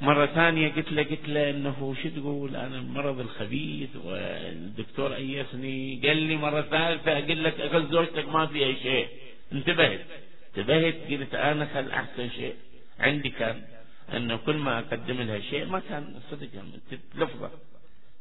مرة 0.00 0.26
ثانية 0.26 0.68
قلت 0.68 0.92
له 0.92 1.02
قلت 1.02 1.28
له 1.28 1.50
إنه 1.50 1.94
شو 2.02 2.08
تقول؟ 2.08 2.56
أنا 2.56 2.78
المرض 2.78 3.20
الخبيث 3.20 3.96
والدكتور 4.04 5.14
أيسني 5.14 6.00
قال 6.04 6.16
لي 6.16 6.36
مرة 6.36 6.62
ثالثة 6.62 7.18
أقول 7.18 7.44
لك 7.44 7.60
اخذ 7.60 7.90
زوجتك 7.92 8.28
ما 8.28 8.46
فيها 8.46 8.74
شيء. 8.82 9.08
انتبهت. 9.52 10.00
انتبهت 10.48 10.94
قلت 11.10 11.34
أنا 11.34 11.66
خل 11.74 11.90
أحسن 11.90 12.30
شيء. 12.30 12.54
عندي 13.00 13.30
كان 13.30 13.62
إنه 14.16 14.36
كل 14.36 14.56
ما 14.56 14.78
أقدم 14.78 15.20
لها 15.22 15.40
شيء 15.40 15.64
ما 15.64 15.80
كان 15.88 16.20
صدق 16.30 16.48
لفظة 17.14 17.50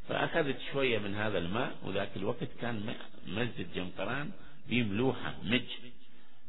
فأخذت 0.10 0.58
شوية 0.72 1.00
من 1.00 1.16
هذا 1.16 1.38
الماء 1.38 1.76
وذاك 1.84 2.10
الوقت 2.16 2.48
كان 2.62 2.94
مسجد 3.28 3.68
جمقران 3.76 4.32
بملوحة 4.70 5.34
مج 5.44 5.62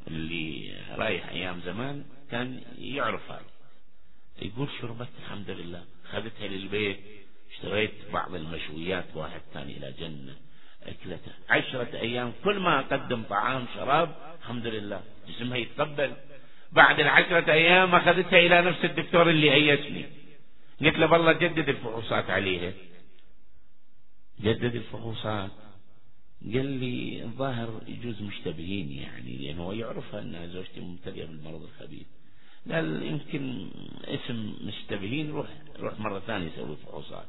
اللي 0.07 0.73
رايح 0.97 1.29
أيام 1.29 1.61
زمان 1.61 2.05
كان 2.31 2.61
يعرف 2.79 3.31
هذا 3.31 3.58
يقول 4.43 4.69
شربت 4.81 5.09
الحمد 5.23 5.51
لله 5.51 5.85
اخذتها 6.05 6.49
للبيت 6.49 6.99
اشتريت 7.51 7.93
بعض 8.13 8.35
المشويات 8.35 9.05
واحد 9.15 9.41
ثاني 9.55 9.77
إلى 9.77 9.95
جنة 10.01 10.37
اكلته 10.83 11.33
عشرة 11.49 11.99
أيام 12.01 12.33
كل 12.45 12.59
ما 12.59 12.81
أقدم 12.81 13.23
طعام 13.23 13.67
شراب 13.75 14.29
الحمد 14.43 14.67
لله. 14.67 15.03
جسمها 15.29 15.57
يتقبل. 15.57 16.13
بعد 16.73 17.01
العشرة 17.01 17.53
أيام 17.53 17.95
أخذتها 17.95 18.39
إلى 18.39 18.63
نفس 18.63 18.85
الدكتور 18.85 19.31
اللي 19.31 19.55
ايسني 19.55 20.07
قلت 20.81 20.99
له 20.99 21.13
والله 21.13 21.33
جدد 21.33 21.69
الفحوصات 21.69 22.31
عليها. 22.31 22.73
جدد 24.41 24.75
الفحوصات. 24.75 25.51
قال 26.55 26.67
لي 26.67 27.23
الظاهر 27.23 27.81
يجوز 27.87 28.23
مشتبهين 28.23 28.93
يعني 28.93 29.37
لأنه 29.37 29.63
هو 29.63 29.73
يعرفها 29.73 30.21
أن 30.21 30.51
زوجتي 30.53 30.81
مبتلية 30.81 31.25
بالمرض 31.25 31.63
الخبيث. 31.63 32.07
قال 32.73 33.03
يمكن 33.03 33.69
اسم 34.05 34.55
مشتبهين 34.65 35.31
روح 35.31 35.47
روح 35.81 36.01
مرة 36.01 36.19
ثانية 36.19 36.51
سوي 36.57 36.77
فحوصات. 36.77 37.27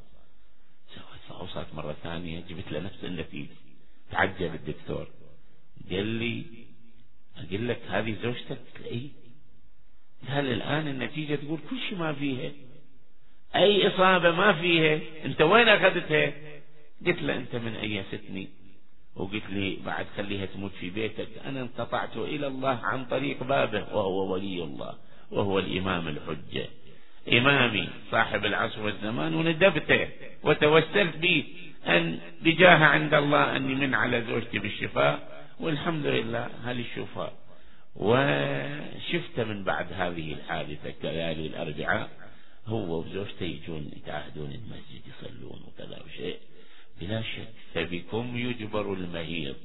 سويت 0.96 1.22
فحوصات 1.30 1.76
مرة 1.76 1.96
ثانية 2.04 2.40
جبت 2.40 2.72
له 2.72 2.80
نفس 2.80 3.04
النتيجة. 3.04 3.56
تعجب 4.12 4.54
الدكتور. 4.56 5.08
قال 5.92 6.06
لي 6.06 6.44
أقول 7.38 7.68
لك 7.68 7.82
هذه 7.90 8.16
زوجتك؟ 8.24 8.62
اي 8.92 9.10
قال 10.30 10.46
الآن 10.46 10.88
النتيجة 10.88 11.36
تقول 11.36 11.60
كل 11.70 11.80
شيء 11.90 11.98
ما 11.98 12.14
فيها. 12.14 12.52
أي 13.56 13.88
إصابة 13.88 14.32
ما 14.32 14.54
فيها. 14.54 15.00
أنت 15.26 15.42
وين 15.42 15.68
أخذتها؟ 15.68 16.34
قلت 17.06 17.22
له 17.22 17.36
أنت 17.38 17.56
من 17.56 17.76
أيستني 17.76 18.48
وقلت 19.16 19.50
لي 19.50 19.78
بعد 19.86 20.06
خليها 20.18 20.46
تموت 20.46 20.72
في 20.72 20.90
بيتك. 20.90 21.28
أنا 21.46 21.62
انقطعت 21.62 22.18
إلى 22.18 22.48
الله 22.48 22.80
عن 22.84 23.06
طريق 23.06 23.44
بابه 23.44 23.96
وهو 23.96 24.34
ولي 24.34 24.64
الله. 24.64 24.98
وهو 25.32 25.60
الإمام 25.60 26.08
الحجة 26.08 26.68
إمامي 27.32 27.90
صاحب 28.12 28.46
العصر 28.46 28.82
والزمان 28.82 29.34
وندبته 29.34 30.08
وتوسلت 30.44 31.18
به 31.18 31.44
أن 31.88 32.20
بجاه 32.42 32.86
عند 32.86 33.14
الله 33.14 33.56
أني 33.56 33.76
من 33.76 33.94
على 33.96 34.22
زوجتي 34.22 34.60
بالشفاء 34.60 35.44
والحمد 35.60 36.06
لله 36.06 36.50
هل 36.66 36.80
الشفاء 36.80 37.34
وشفت 37.96 39.40
من 39.40 39.64
بعد 39.64 39.94
هذه 39.94 40.34
الحادثة 40.34 40.94
كليالي 41.02 41.48
الأربعاء 41.48 42.10
هو 42.68 43.00
وزوجته 43.00 43.44
يجون 43.44 43.92
يتعهدون 43.96 44.52
المسجد 44.52 45.02
يصلون 45.08 45.60
وكذا 45.68 46.04
وشيء. 46.06 46.38
بلا 47.02 47.22
شك 47.22 47.54
فبكم 47.74 48.38
يجبر 48.38 48.94
المهيض. 48.94 49.56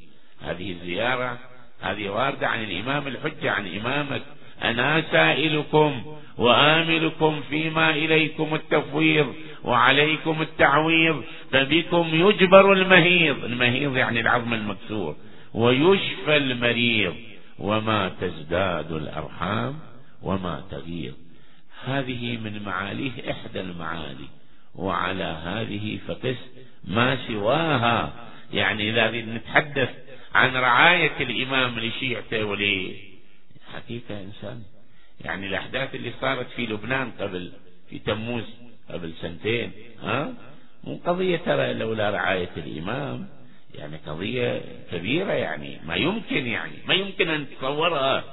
هذه 0.40 0.72
الزيارة 0.72 1.38
هذه 1.80 2.08
واردة 2.08 2.48
عن 2.48 2.64
الإمام 2.64 3.06
الحجة 3.06 3.50
عن 3.50 3.76
إمامك 3.76 4.22
أنا 4.62 5.04
سائلكم 5.12 6.02
وآملكم 6.38 7.40
فيما 7.50 7.90
إليكم 7.90 8.54
التفويض 8.54 9.34
وعليكم 9.64 10.42
التعويض 10.42 11.24
فبكم 11.52 12.08
يجبر 12.12 12.72
المهيض. 12.72 13.44
المهيض 13.44 13.96
يعني 13.96 14.20
العظم 14.20 14.54
المكسور. 14.54 15.16
ويشفى 15.54 16.36
المريض. 16.36 17.14
وما 17.58 18.12
تزداد 18.20 18.92
الأرحام 18.92 19.74
وما 20.22 20.62
تغيض. 20.70 21.14
هذه 21.84 22.36
من 22.36 22.62
معاليه 22.66 23.30
إحدى 23.30 23.60
المعالي. 23.60 24.28
وعلى 24.74 25.38
هذه 25.44 25.98
فقس 26.08 26.36
ما 26.84 27.18
سواها. 27.28 28.12
يعني 28.52 28.90
إذا 28.90 29.10
نتحدث 29.10 29.90
عن 30.34 30.56
رعاية 30.56 31.12
الإمام 31.20 31.78
لشيعته 31.78 32.44
ولي 32.44 33.13
حقيقة 33.74 34.20
إنسان. 34.20 34.62
يعني 35.20 35.46
الأحداث 35.46 35.94
اللي 35.94 36.12
صارت 36.20 36.46
في 36.56 36.66
لبنان 36.66 37.10
قبل 37.10 37.52
في 37.90 37.98
تموز 37.98 38.44
قبل 38.90 39.12
سنتين 39.20 39.72
ها؟ 40.02 40.34
مو 40.84 41.00
قضية 41.06 41.36
ترى 41.36 41.74
لولا 41.74 42.10
رعاية 42.10 42.50
الإمام. 42.56 43.28
يعني 43.74 43.96
قضية 43.96 44.62
كبيرة 44.92 45.32
يعني 45.32 45.80
ما 45.84 45.94
يمكن 45.94 46.46
يعني 46.46 46.76
ما 46.86 46.94
يمكن 46.94 47.28
أن 47.28 47.46
تتصورها 47.50 48.24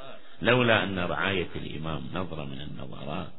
لولا 0.42 0.84
أن 0.84 1.00
رعاية 1.00 1.50
الإمام 1.56 2.04
نظرة 2.14 2.46
من 2.46 2.62
النظرات. 2.62 3.32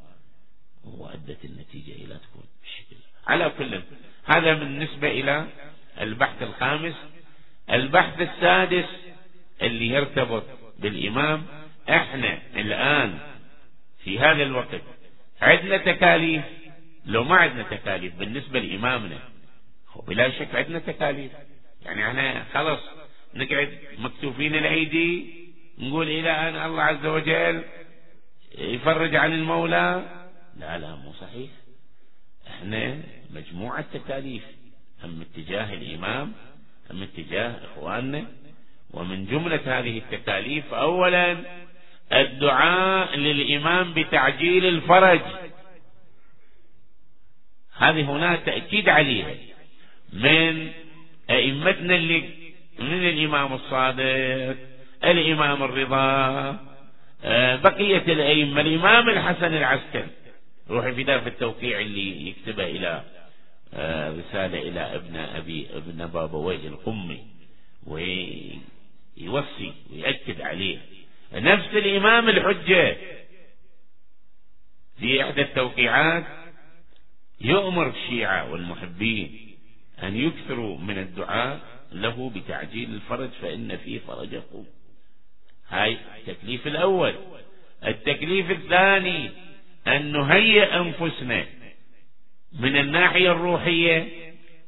وأدت 0.83 1.45
النتيجة 1.45 1.91
إلى 1.91 2.15
تكون 2.15 2.43
بالشكل 2.61 2.95
على 3.27 3.51
كل 3.57 3.81
هذا 4.25 4.53
بالنسبة 4.53 5.07
إلى 5.07 5.47
البحث 6.01 6.43
الخامس. 6.43 6.95
البحث 7.71 8.21
السادس 8.21 8.89
اللي 9.61 9.87
يرتبط 9.87 10.43
بالإمام 10.79 11.43
إحنا 11.89 12.39
الآن 12.55 13.19
في 14.03 14.19
هذا 14.19 14.43
الوقت 14.43 14.81
عندنا 15.41 15.77
تكاليف. 15.77 16.43
لو 17.05 17.23
ما 17.23 17.35
عندنا 17.35 17.63
تكاليف 17.63 18.15
بالنسبة 18.15 18.59
لإمامنا 18.59 19.19
بلا 20.07 20.29
شك 20.29 20.55
عندنا 20.55 20.79
تكاليف. 20.79 21.31
يعني 21.85 22.07
إحنا 22.07 22.43
خلص 22.53 22.79
نقعد 23.33 23.79
مكتوفين 23.97 24.55
الأيدي 24.55 25.43
نقول 25.77 26.07
إلى 26.09 26.31
أن 26.31 26.55
الله 26.55 26.83
عز 26.83 27.05
وجل 27.05 27.63
يفرج 28.57 29.15
عن 29.15 29.33
المولى. 29.33 30.05
لا 30.57 30.77
لا 30.77 30.95
مو 30.95 31.13
صحيح. 31.13 31.49
إحنا 32.47 32.97
مجموعة 33.31 33.85
تكاليف 33.93 34.43
هم 35.03 35.21
اتجاه 35.21 35.73
الإمام 35.73 36.33
هم 36.91 37.03
اتجاه 37.03 37.65
إخواننا. 37.65 38.25
ومن 38.91 39.25
جملة 39.25 39.79
هذه 39.79 39.97
التكاليف 39.97 40.73
أولا 40.73 41.37
الدعاء 42.13 43.15
للإمام 43.17 43.93
بتعجيل 43.93 44.65
الفرج. 44.65 45.21
هذه 47.77 48.01
هنا 48.01 48.35
تأكيد 48.35 48.89
عليها. 48.89 49.35
من 50.13 50.71
أئمتنا 51.29 51.95
اللي 51.95 52.29
من 52.79 53.07
الإمام 53.09 53.53
الصادق 53.53 54.55
الإمام 55.03 55.63
الرضا 55.63 56.73
آه، 57.25 57.55
بقية 57.55 58.13
الأئمة 58.13 58.61
الإمام 58.61 59.09
الحسن 59.09 59.53
العسكري. 59.53 60.07
روحي 60.69 60.93
في 60.93 61.05
في 61.05 61.27
التوقيع 61.27 61.79
اللي 61.79 62.29
يكتبه 62.29 62.63
إلى 62.65 63.03
آه، 63.73 64.11
رسالة 64.11 64.61
إلى 64.61 64.95
ابن 64.95 65.15
أبي 65.15 65.67
ابن 65.73 66.07
بابويه 66.07 66.67
القمي 66.67 67.19
ويوصي 67.87 69.73
ويأكد 69.93 70.41
عليه. 70.41 70.77
نفس 71.33 71.67
الإمام 71.73 72.29
الحجة. 72.29 72.97
في 74.99 75.23
إحدى 75.23 75.41
التوقيعات 75.41 76.23
يؤمر 77.41 77.87
الشيعة 77.87 78.51
والمحبين 78.51 79.55
أن 80.03 80.17
يكثروا 80.17 80.77
من 80.77 80.97
الدعاء 80.97 81.59
له 81.91 82.31
بتعجيل 82.35 82.89
الفرج 82.89 83.29
فإن 83.41 83.77
فيه 83.77 83.99
فرجه 83.99 84.43
هاي 85.69 85.97
التكليف 86.27 86.67
الأول. 86.67 87.15
التكليف 87.85 88.51
الثاني 88.51 89.29
أن 89.87 90.11
نهيئ 90.11 90.75
أنفسنا 90.75 91.45
من 92.59 92.77
الناحية 92.77 93.31
الروحية 93.31 94.07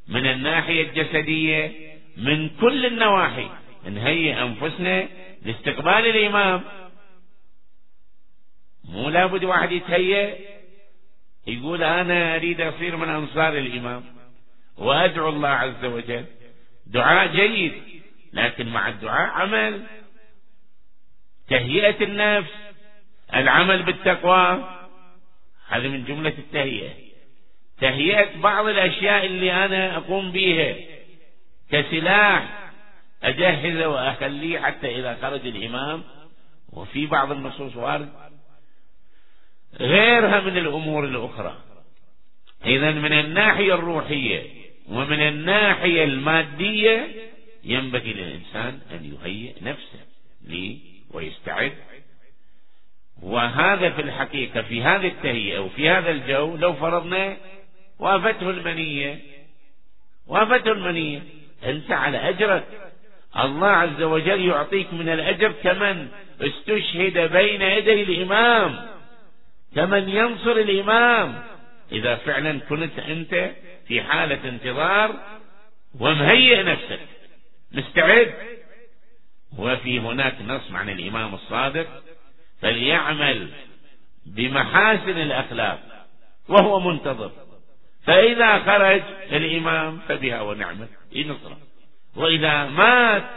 من 0.07 0.25
الناحية 0.25 0.81
الجسدية 0.81 1.71
من 2.17 2.49
كل 2.49 2.85
النواحي. 2.85 3.49
نهيئ 3.89 4.41
أنفسنا 4.43 5.07
لاستقبال 5.45 6.07
الإمام. 6.07 6.63
مو 8.83 9.09
لابد 9.09 9.43
واحد 9.43 9.71
يتهيأ 9.71 10.37
يقول 11.47 11.83
أنا 11.83 12.35
أريد 12.35 12.61
أصير 12.61 12.95
من 12.95 13.09
أنصار 13.09 13.57
الإمام. 13.57 14.03
وأدعو 14.77 15.29
الله 15.29 15.49
عز 15.49 15.85
وجل. 15.85 16.25
دعاء 16.87 17.35
جيد 17.35 17.73
لكن 18.33 18.69
مع 18.69 18.87
الدعاء 18.89 19.29
عمل. 19.29 19.83
تهيئة 21.49 22.03
النفس 22.03 22.53
العمل 23.33 23.83
بالتقوى. 23.83 24.71
هذه 25.67 25.87
من 25.87 26.05
جملة 26.05 26.33
التهيئة. 26.37 26.93
تهيئة 27.81 28.37
بعض 28.37 28.65
الأشياء 28.67 29.25
اللي 29.25 29.65
أنا 29.65 29.97
أقوم 29.97 30.31
بها 30.31 30.75
كسلاح 31.71 32.64
أجهزه 33.29 33.87
وأخليه 33.87 34.59
حتى 34.59 34.99
إذا 34.99 35.17
خرج 35.21 35.47
الإمام. 35.47 36.03
وفي 36.73 37.05
بعض 37.05 37.31
النصوص 37.31 37.75
وارد 37.75 38.09
غيرها 39.79 40.39
من 40.39 40.57
الأمور 40.57 41.05
الأخرى. 41.05 41.57
إذا 42.65 42.91
من 42.91 43.13
الناحية 43.13 43.73
الروحية 43.73 44.43
ومن 44.89 45.19
الناحية 45.19 46.03
المادية 46.03 47.07
ينبغي 47.63 48.13
للإنسان 48.13 48.79
أن 48.91 49.17
يهيئ 49.23 49.53
نفسه 49.61 49.99
لي 50.47 50.79
ويستعد. 51.11 51.73
وهذا 53.21 53.89
في 53.89 54.01
الحقيقة 54.01 54.61
في 54.61 54.83
هذه 54.83 55.07
التهيئة 55.07 55.59
وفي 55.59 55.89
هذا 55.89 56.11
الجو 56.11 56.55
لو 56.55 56.73
فرضنا 56.73 57.37
وأفته 57.99 58.49
المنية 58.49 59.19
وأفته 60.27 60.71
المنية 60.71 61.23
أنت 61.63 61.91
على 61.91 62.29
أجرك. 62.29 62.84
الله 63.37 63.67
عز 63.67 64.01
وجل 64.01 64.45
يعطيك 64.45 64.93
من 64.93 65.09
الأجر 65.09 65.51
كمن 65.51 66.07
استشهد 66.41 67.31
بين 67.31 67.61
يدي 67.61 68.03
الإمام 68.03 68.87
كمن 69.75 70.09
ينصر 70.09 70.51
الإمام. 70.51 71.43
إذا 71.91 72.15
فعلا 72.15 72.59
كنت 72.59 72.99
أنت 72.99 73.51
في 73.87 74.01
حالة 74.01 74.49
انتظار 74.49 75.15
ومهيئ 75.99 76.63
نفسك 76.63 76.99
مستعد. 77.71 78.33
وفي 79.57 79.99
هناك 79.99 80.35
نص 80.47 80.71
عن 80.71 80.89
الإمام 80.89 81.33
الصادق 81.33 81.87
فليعمل 82.61 83.49
بمحاسن 84.25 85.17
الأخلاق 85.17 85.79
وهو 86.49 86.79
منتظر. 86.79 87.31
فإذا 88.05 88.59
خرج 88.59 89.01
الإمام 89.31 89.99
فبها 90.07 90.41
ونعمت 90.41 90.89
ينصره 91.11 91.57
وإذا 92.15 92.65
مات 92.65 93.29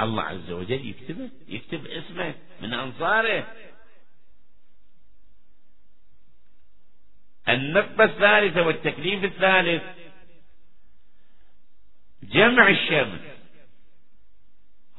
الله 0.00 0.22
عز 0.22 0.50
وجل 0.50 0.88
يكتبه 0.88 1.30
يكتب 1.48 1.86
اسمه 1.86 2.34
من 2.60 2.74
أنصاره. 2.74 3.46
النقطة 7.48 8.04
الثالثة 8.04 8.62
والتكليف 8.62 9.24
الثالث. 9.24 9.82
جمع 12.22 12.68
الشمل 12.68 13.20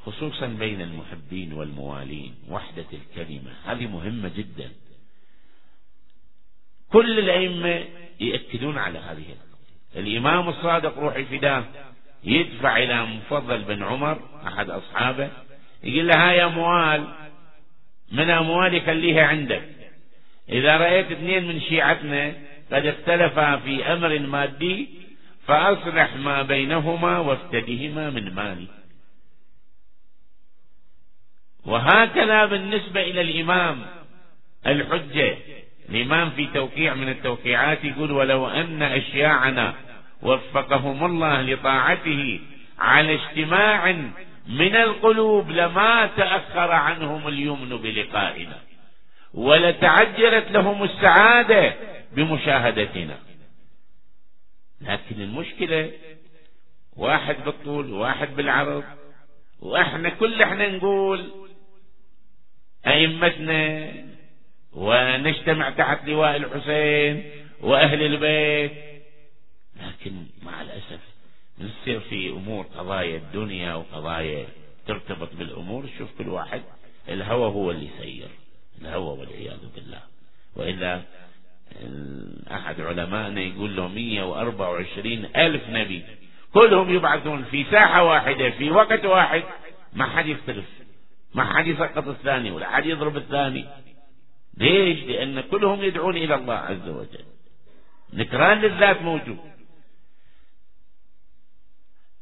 خصوصا 0.06 0.46
بين 0.46 0.80
المحبين 0.80 1.52
والموالين 1.52 2.34
وحدة 2.48 2.86
الكلمة 2.92 3.54
هذه 3.64 3.86
مهمة 3.86 4.28
جدا. 4.28 4.72
كل 6.92 7.18
الأئمة 7.18 7.88
يأكدون 8.20 8.78
على 8.78 8.98
هذه 8.98 9.36
الإمام 9.96 10.48
الصادق 10.48 10.98
روحي 10.98 11.24
فداه 11.24 11.91
يدفع 12.24 12.76
إلى 12.76 13.06
مفضل 13.06 13.62
بن 13.62 13.82
عمر 13.82 14.18
أحد 14.46 14.70
أصحابه 14.70 15.30
يقول 15.84 16.08
له 16.08 16.28
هاي 16.28 16.44
أموال 16.44 17.04
من 18.12 18.30
أموالي 18.30 18.80
خليها 18.80 19.26
عندك؟ 19.26 19.68
إذا 20.48 20.76
رأيت 20.76 21.10
اثنين 21.12 21.48
من 21.48 21.60
شيعتنا 21.60 22.34
قد 22.72 22.86
اختلفا 22.86 23.56
في 23.56 23.92
أمر 23.92 24.18
مادي 24.18 24.88
فأصلح 25.46 26.16
ما 26.16 26.42
بينهما 26.42 27.18
وافتدهما 27.18 28.10
من 28.10 28.34
مالي. 28.34 28.66
وهكذا 31.64 32.46
بالنسبة 32.46 33.02
إلى 33.02 33.20
الإمام 33.20 33.82
الحجة. 34.66 35.36
الإمام 35.88 36.30
في 36.30 36.46
توقيع 36.46 36.94
من 36.94 37.08
التوقيعات 37.08 37.84
يقول 37.84 38.12
ولو 38.12 38.48
أن 38.48 38.82
أشياعنا 38.82 39.74
وفقهم 40.22 41.04
الله 41.04 41.42
لطاعته 41.42 42.40
على 42.78 43.14
اجتماع 43.14 43.92
من 44.48 44.76
القلوب 44.76 45.50
لما 45.50 46.06
تأخر 46.06 46.70
عنهم 46.70 47.28
اليمن 47.28 47.76
بلقائنا 47.76 48.58
ولتعجلت 49.34 50.50
لهم 50.50 50.82
السعادة 50.82 51.74
بمشاهدتنا. 52.12 53.18
لكن 54.80 55.20
المشكلة 55.22 55.90
واحد 56.96 57.36
بالطول 57.44 57.92
وواحد 57.92 58.36
بالعرض 58.36 58.84
وإحنا 59.60 60.08
كل 60.08 60.42
إحنا 60.42 60.68
نقول 60.68 61.30
أئمتنا 62.86 63.92
ونجتمع 64.72 65.70
تحت 65.70 66.08
لواء 66.08 66.36
الحسين 66.36 67.30
وأهل 67.60 68.02
البيت 68.02 68.91
لكن 70.02 70.26
مع 70.42 70.62
الأسف 70.62 71.00
نصير 71.60 72.00
في 72.00 72.30
أمور 72.30 72.64
قضايا 72.64 73.16
الدنيا 73.16 73.74
وقضايا 73.74 74.46
ترتبط 74.86 75.28
بالأمور. 75.38 75.86
شوف 75.98 76.08
كل 76.18 76.28
واحد 76.28 76.62
الهوى 77.08 77.46
هو 77.46 77.70
اللي 77.70 77.88
يسير 77.96 78.28
الهوى 78.80 79.18
والعياذ 79.18 79.60
بالله. 79.74 80.00
وإلا 80.56 81.02
أحد 82.52 82.80
علمائنا 82.80 83.40
يقول 83.40 83.76
له 83.76 83.88
124 83.88 85.24
ألف 85.36 85.68
نبي 85.68 86.04
كلهم 86.54 86.94
يبعثون 86.94 87.44
في 87.44 87.64
ساحة 87.70 88.04
واحدة 88.04 88.50
في 88.50 88.70
وقت 88.70 89.04
واحد. 89.04 89.42
ما 89.92 90.06
حد 90.06 90.26
يختلف 90.26 90.64
ما 91.34 91.44
حد 91.44 91.66
يسقط 91.66 92.08
الثاني 92.08 92.50
ولا 92.50 92.70
حد 92.70 92.86
يضرب 92.86 93.16
الثاني. 93.16 93.64
ليش؟ 94.56 95.04
لأن 95.04 95.40
كلهم 95.40 95.82
يدعون 95.82 96.16
إلى 96.16 96.34
الله 96.34 96.54
عز 96.54 96.88
وجل. 96.88 97.24
نكران 98.12 98.58
للذات 98.60 99.02
موجود. 99.02 99.51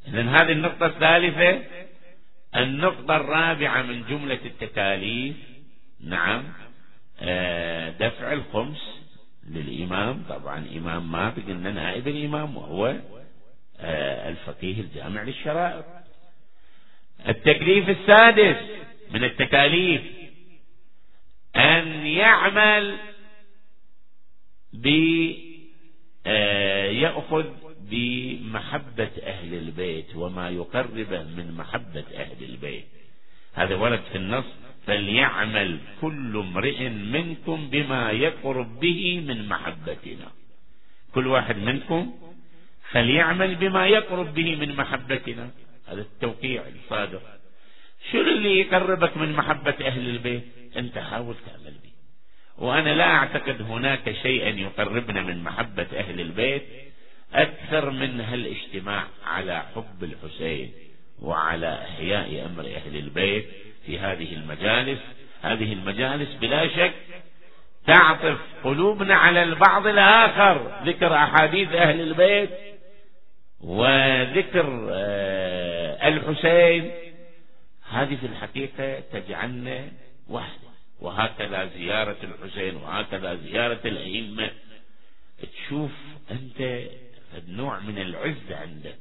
إذن 0.07 0.27
هذه 0.27 0.51
النقطة 0.51 0.85
الثالثة 0.85 1.63
النقطة 2.55 3.15
الرابعة 3.15 3.81
من 3.81 4.03
جملة 4.09 4.39
التكاليف 4.45 5.35
نعم 5.99 6.43
آه، 7.21 7.89
دفع 7.89 8.33
الخمس 8.33 9.01
للإمام. 9.49 10.23
طبعا 10.29 10.65
إمام 10.77 11.11
ما 11.11 11.29
قلنا 11.29 11.71
نائب 11.71 12.07
الإمام 12.07 12.57
وهو 12.57 12.95
آه، 13.79 14.29
الفقيه 14.29 14.81
الجامع 14.81 15.23
للشرائع. 15.23 15.83
التكليف 17.27 17.89
السادس 17.89 18.57
من 19.11 19.23
التكاليف 19.23 20.01
أن 21.55 22.05
يعمل 22.05 22.97
ب 24.73 24.87
آه، 26.25 26.85
يأخذ 26.85 27.45
بمحبة 27.91 29.11
أهل 29.23 29.53
البيت 29.53 30.15
وما 30.15 30.49
يقربه 30.49 31.23
من 31.23 31.53
محبة 31.57 32.05
أهل 32.15 32.43
البيت. 32.43 32.85
هذا 33.53 33.75
ورد 33.75 34.01
في 34.11 34.17
النص 34.17 34.45
فليعمل 34.87 35.79
كل 36.01 36.37
امرئ 36.37 36.89
منكم 36.89 37.69
بما 37.69 38.11
يقرب 38.11 38.79
به 38.79 39.23
من 39.27 39.47
محبتنا. 39.47 40.31
كل 41.13 41.27
واحد 41.27 41.57
منكم 41.57 42.13
فليعمل 42.91 43.55
بما 43.55 43.87
يقرب 43.87 44.33
به 44.33 44.55
من 44.55 44.75
محبتنا. 44.75 45.49
هذا 45.87 46.01
التوقيع 46.01 46.63
الصادق. 46.67 47.21
شو 48.11 48.21
اللي 48.21 48.59
يقربك 48.59 49.17
من 49.17 49.33
محبة 49.33 49.75
أهل 49.81 50.09
البيت؟ 50.09 50.43
أنت 50.77 50.97
حاول 50.97 51.35
تعمل 51.45 51.75
به. 51.83 51.91
وأنا 52.57 52.95
لا 52.95 53.09
أعتقد 53.15 53.61
هناك 53.61 54.15
شيئا 54.23 54.49
يقربنا 54.49 55.21
من 55.21 55.43
محبة 55.43 55.87
أهل 55.93 56.21
البيت 56.21 56.63
أكثر 57.33 57.89
من 57.89 58.21
هالاجتماع 58.21 59.03
على 59.25 59.63
حب 59.75 60.03
الحسين 60.03 60.71
وعلى 61.21 61.83
إحياء 61.83 62.45
أمر 62.45 62.65
أهل 62.65 62.97
البيت 62.97 63.45
في 63.85 63.99
هذه 63.99 64.33
المجالس. 64.33 64.99
هذه 65.41 65.73
المجالس 65.73 66.35
بلا 66.35 66.67
شك 66.67 66.93
تعطف 67.87 68.37
قلوبنا 68.63 69.15
على 69.15 69.43
البعض 69.43 69.87
الآخر 69.87 70.81
ذكر 70.85 71.13
أحاديث 71.15 71.73
أهل 71.73 72.01
البيت 72.01 72.49
وذكر 73.61 74.87
آه، 74.91 76.07
الحسين. 76.07 76.91
هذه 77.89 78.15
في 78.15 78.25
الحقيقة 78.25 78.99
تجعلنا 79.13 79.87
وحدة. 80.29 80.71
وهكذا 80.99 81.65
زيارة 81.65 82.17
الحسين 82.23 82.75
وهكذا 82.75 83.35
زيارة 83.35 83.79
الأئمة. 83.85 84.49
تشوف 85.41 85.91
أنت 86.31 86.89
نوع 87.47 87.79
من 87.79 87.97
العزة 87.97 88.57
عندك 88.57 88.97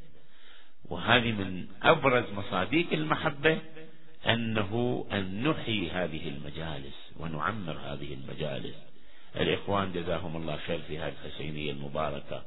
وهذه 0.85 1.33
من 1.33 1.67
أبرز 1.83 2.25
مصاديق 2.33 2.93
المحبة 2.93 3.59
أنه 4.27 5.05
أن 5.13 5.49
نحيي 5.49 5.91
هذه 5.91 6.29
المجالس 6.29 7.13
ونعمر 7.21 7.73
هذه 7.73 8.15
المجالس. 8.15 8.75
الإخوان 9.37 9.93
جزاهم 9.93 10.37
الله 10.37 10.57
خير 10.57 10.79
في 10.89 10.99
هذه 10.99 11.13
الحسينية 11.25 11.73
المباركة. 11.73 12.43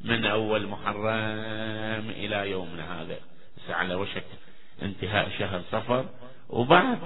من 0.00 0.24
أول 0.24 0.66
محرم 0.66 2.10
إلى 2.10 2.50
يومنا 2.50 3.02
هذا. 3.02 3.16
على 3.68 3.94
وشك. 3.94 4.24
انتهاء 4.82 5.30
شهر 5.38 5.62
صفر. 5.72 6.06
وبعد 6.48 6.98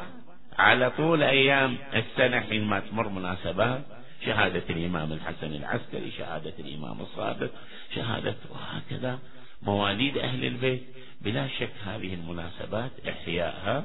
على 0.58 0.90
طول 0.90 1.22
أيام 1.22 1.78
السنة 1.94 2.40
حينما 2.40 2.80
تمر 2.80 3.08
مناسبات. 3.08 3.82
شهادة 4.26 4.62
الإمام 4.70 5.12
الحسن 5.12 5.54
العسكري 5.54 6.10
شهادة 6.18 6.52
الإمام 6.58 7.00
الصادق 7.00 7.50
شهادة 7.94 8.36
وهكذا. 8.50 9.18
مواليد 9.62 10.18
أهل 10.18 10.44
البيت 10.44 10.82
بلا 11.20 11.48
شك 11.48 11.72
هذه 11.86 12.14
المناسبات 12.14 12.90
إحيائها 13.08 13.84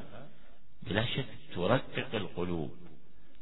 بلا 0.84 1.06
شك 1.06 1.26
ترقق 1.56 2.08
القلوب 2.14 2.72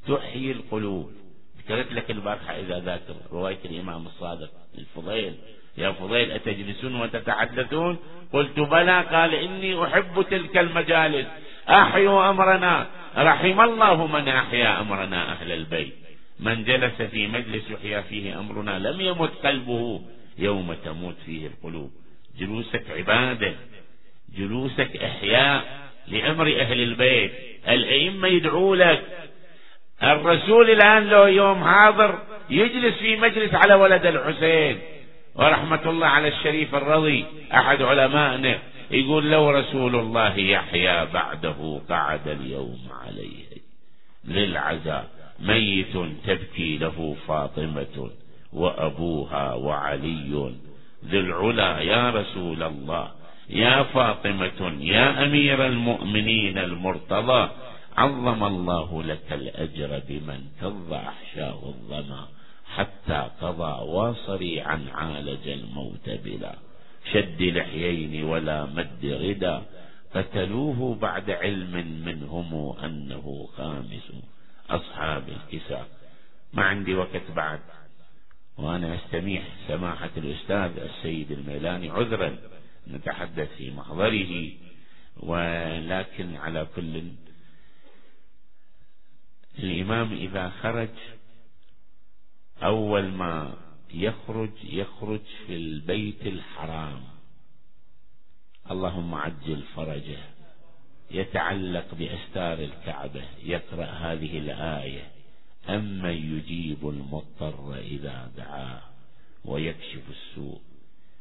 تحيي 0.07 0.51
القلوب. 0.51 1.11
ذكرت 1.57 1.91
لك 1.91 2.11
البارحة 2.11 2.59
إذا 2.59 2.79
ذاكر 2.79 3.15
رواية 3.31 3.59
الإمام 3.65 4.05
الصادق 4.05 4.49
الفضيل 4.77 5.35
يا 5.77 5.91
فضيل 5.91 6.31
أتجلسون 6.31 7.01
وتتحدثون؟ 7.01 7.97
قلت 8.33 8.59
بلى. 8.59 9.01
قال 9.01 9.35
إني 9.35 9.83
أحب 9.83 10.25
تلك 10.29 10.57
المجالس 10.57 11.27
أحيوا 11.69 12.29
أمرنا. 12.29 12.87
رحم 13.17 13.61
الله 13.61 14.07
من 14.07 14.27
أحيا 14.27 14.81
أمرنا 14.81 15.31
أهل 15.31 15.51
البيت. 15.51 16.04
من 16.39 16.63
جلس 16.63 17.01
في 17.01 17.27
مجلس 17.27 17.63
يحيا 17.71 18.01
فيه 18.01 18.39
أمرنا 18.39 18.79
لم 18.79 19.01
يمت 19.01 19.31
قلبه 19.43 20.01
يوم 20.37 20.73
تموت 20.73 21.15
فيه 21.25 21.47
القلوب. 21.47 21.91
جلوسك 22.39 22.83
عبادة 22.97 23.53
جلوسك 24.37 24.97
إحياء 24.97 25.89
لأمر 26.07 26.47
أهل 26.59 26.81
البيت. 26.83 27.31
الأئمة 27.67 28.27
يدعوا 28.27 28.75
لك. 28.75 29.29
الرسول 30.03 30.69
الآن 30.69 31.07
لو 31.07 31.25
يوم 31.25 31.63
حاضر 31.63 32.19
يجلس 32.49 32.95
في 32.95 33.15
مجلس 33.15 33.53
على 33.53 33.73
ولد 33.73 34.05
الحسين. 34.05 34.79
ورحمة 35.35 35.89
الله 35.89 36.07
على 36.07 36.27
الشريف 36.27 36.75
الرضي 36.75 37.25
أحد 37.53 37.81
علمائنا 37.81 38.59
يقول 38.91 39.31
لو 39.31 39.49
رسول 39.49 39.95
الله 39.95 40.37
يحيا 40.37 41.03
بعده 41.03 41.81
قعد 41.89 42.27
اليوم 42.27 42.79
عليه 43.05 43.45
للعزاء. 44.25 45.14
ميت 45.39 45.97
تبكي 46.27 46.77
له 46.77 47.15
فاطمة 47.27 48.09
وأبوها 48.53 49.53
وعلي. 49.53 50.55
ذو 51.05 51.19
العلا 51.19 51.79
يا 51.79 52.09
رسول 52.09 52.63
الله 52.63 53.11
يا 53.49 53.83
فاطمة 53.83 54.77
يا 54.79 55.25
أمير 55.25 55.65
المؤمنين 55.65 56.57
المرتضى 56.57 57.49
عظم 57.97 58.43
الله 58.43 59.03
لك 59.03 59.33
الأجر 59.33 60.01
بمن 60.09 60.39
كظ 60.61 60.93
أحشاه 60.93 61.59
الظما 61.65 62.27
حتى 62.75 63.29
قضى 63.41 63.91
وصريعا 63.91 64.85
عالج 64.93 65.47
الموت 65.47 66.09
بلا. 66.09 66.55
شد 67.13 67.41
لحيين 67.41 68.23
ولا 68.23 68.65
مد 68.65 69.05
غدا 69.05 69.61
قتلوه 70.15 70.95
بعد 71.01 71.31
علم 71.31 72.01
منهم 72.05 72.75
أنه 72.83 73.47
خامس. 73.57 74.11
أصحاب 74.69 75.29
الكساء. 75.29 75.87
ما 76.53 76.63
عندي 76.63 76.95
وقت 76.95 77.31
بعد. 77.35 77.59
وأنا 78.57 78.95
أستميح 78.95 79.43
سماحة 79.67 80.09
الأستاذ 80.17 80.79
السيد 80.83 81.31
الميلاني 81.31 81.89
عذرا. 81.89 82.37
نتحدث 82.87 83.55
في 83.57 83.71
محضره. 83.71 84.51
ولكن 85.17 86.35
على 86.35 86.67
كل 86.75 87.11
الإمام 89.59 90.13
إذا 90.13 90.49
خرج 90.49 90.89
أول 92.63 93.11
ما 93.11 93.57
يخرج 93.93 94.51
يخرج 94.63 95.21
في 95.47 95.55
البيت 95.55 96.27
الحرام. 96.27 97.03
اللهم 98.71 99.15
عجل 99.15 99.61
فرجه. 99.75 100.34
يتعلق 101.11 101.95
بأستار 101.95 102.59
الكعبة 102.59 103.23
يقرأ 103.43 103.85
هذه 103.85 104.37
الآية. 104.37 105.11
أمن 105.69 106.37
يجيب 106.37 106.89
المضطر 106.89 107.77
إذا 107.77 108.31
دعاه 108.37 108.81
ويكشف 109.45 110.01
السوء. 110.09 110.59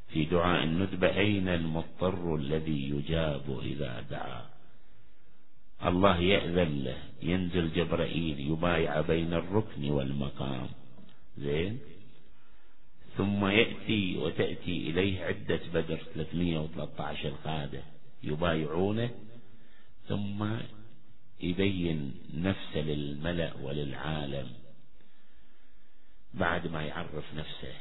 في 0.08 0.24
دعاء 0.24 0.64
الندبة 0.64 1.16
أين 1.16 1.48
المضطر 1.48 2.34
الذي 2.36 2.88
يجاب 2.90 3.60
إذا 3.62 4.04
دعاه 4.10 4.46
الله 5.84 6.20
يأذن 6.20 6.84
له. 6.84 6.98
ينزل 7.22 7.72
جبرائيل 7.72 8.40
يبايع 8.40 9.00
بين 9.00 9.32
الركن 9.32 9.90
والمقام. 9.90 10.68
زين؟ 11.38 11.78
ثم 13.16 13.46
يأتي 13.46 14.16
وتأتي 14.16 14.90
إليه 14.90 15.24
عدة 15.24 15.60
بدر 15.74 15.98
313 16.14 17.32
قادة 17.44 17.82
يبايعونه 18.22 19.10
ثم 20.08 20.58
يبين 21.40 22.14
نفسه 22.34 22.80
للملأ 22.80 23.54
وللعالم 23.54 24.52
بعد 26.34 26.66
ما 26.66 26.82
يعرف 26.82 27.34
نفسه. 27.34 27.74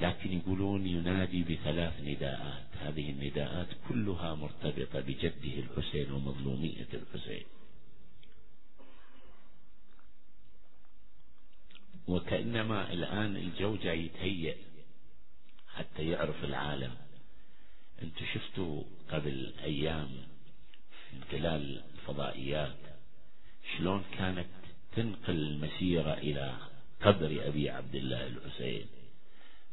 لكن 0.00 0.32
يقولون 0.32 0.86
ينادي 0.86 1.42
بثلاث 1.42 2.00
نداءات. 2.00 2.66
هذه 2.80 3.10
النداءات 3.10 3.68
كلها 3.88 4.34
مرتبطة 4.34 5.00
بجده 5.00 5.58
الحسين 5.58 6.12
ومظلومية 6.12 6.88
الحسين. 6.94 7.44
وكأنما 12.08 12.92
الآن 12.92 13.36
الجو 13.36 13.76
جاي 13.76 14.04
يتهيأ 14.04 14.56
حتى 15.74 16.08
يعرف 16.08 16.44
العالم. 16.44 16.96
أنتم 18.02 18.24
شفتوا 18.34 18.82
قبل 19.08 19.52
أيام 19.62 20.10
من 21.12 21.24
خلال 21.30 21.82
الفضائيات. 21.94 22.76
شلون 23.76 24.04
كانت 24.18 24.46
تنقل 24.96 25.34
المسيرة 25.34 26.12
إلى 26.14 26.54
قبر 27.02 27.48
أبي 27.48 27.70
عبد 27.70 27.94
الله 27.94 28.26
الحسين؟ 28.26 28.86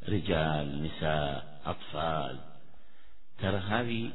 رجال 0.08 0.82
نساء 0.82 1.60
أطفال. 1.64 2.40
ترى 3.38 3.56
هذه 3.56 4.10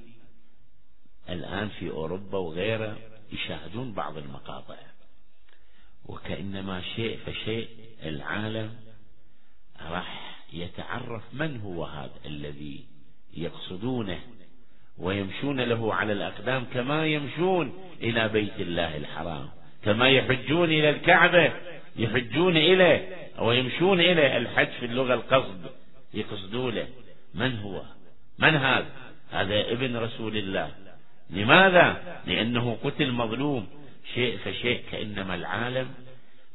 الآن 1.30 1.70
في 1.70 1.90
أوروبا 1.90 2.38
وغيرها 2.38 2.98
يشاهدون 3.32 3.94
بعض 3.94 4.18
المقاطع. 4.18 4.78
وكأنما 6.06 6.82
شيء 6.82 7.20
فشيء 7.26 7.70
العالم 8.04 8.80
راح 9.82 10.42
يتعرف 10.54 11.24
من 11.34 11.62
هو 11.62 11.86
هذا 11.86 12.20
الذي 12.26 12.86
يقصدونه. 13.34 14.22
ويمشون 14.98 15.62
له 15.62 15.94
على 15.94 16.14
الأقدام 16.14 16.66
كما 16.74 17.08
يمشون 17.08 17.74
إلى 18.02 18.28
بيت 18.28 18.60
الله 18.60 18.98
الحرام 18.98 19.50
كما 19.86 20.10
يحجون 20.10 20.70
إلى 20.70 20.90
الكعبة 20.90 21.54
يحجون 21.96 22.58
إليه 22.58 23.08
ويمشون 23.40 24.00
إليه 24.00 24.38
الحج 24.38 24.68
في 24.80 24.86
اللغة 24.86 25.14
القصد 25.14 25.66
يقصدوا 26.14 26.72
له. 26.72 26.88
من 27.36 27.60
هو؟ 27.60 27.82
من 28.40 28.56
هذا؟ 28.56 28.90
هذا 29.32 29.72
ابن 29.72 29.98
رسول 29.98 30.38
الله. 30.38 30.72
لماذا؟ 31.30 32.20
لأنه 32.28 32.78
قتل 32.84 33.12
مظلوم. 33.12 33.68
شيء 34.14 34.38
فشيء 34.38 34.82
كأنما 34.92 35.36
العالم 35.36 35.88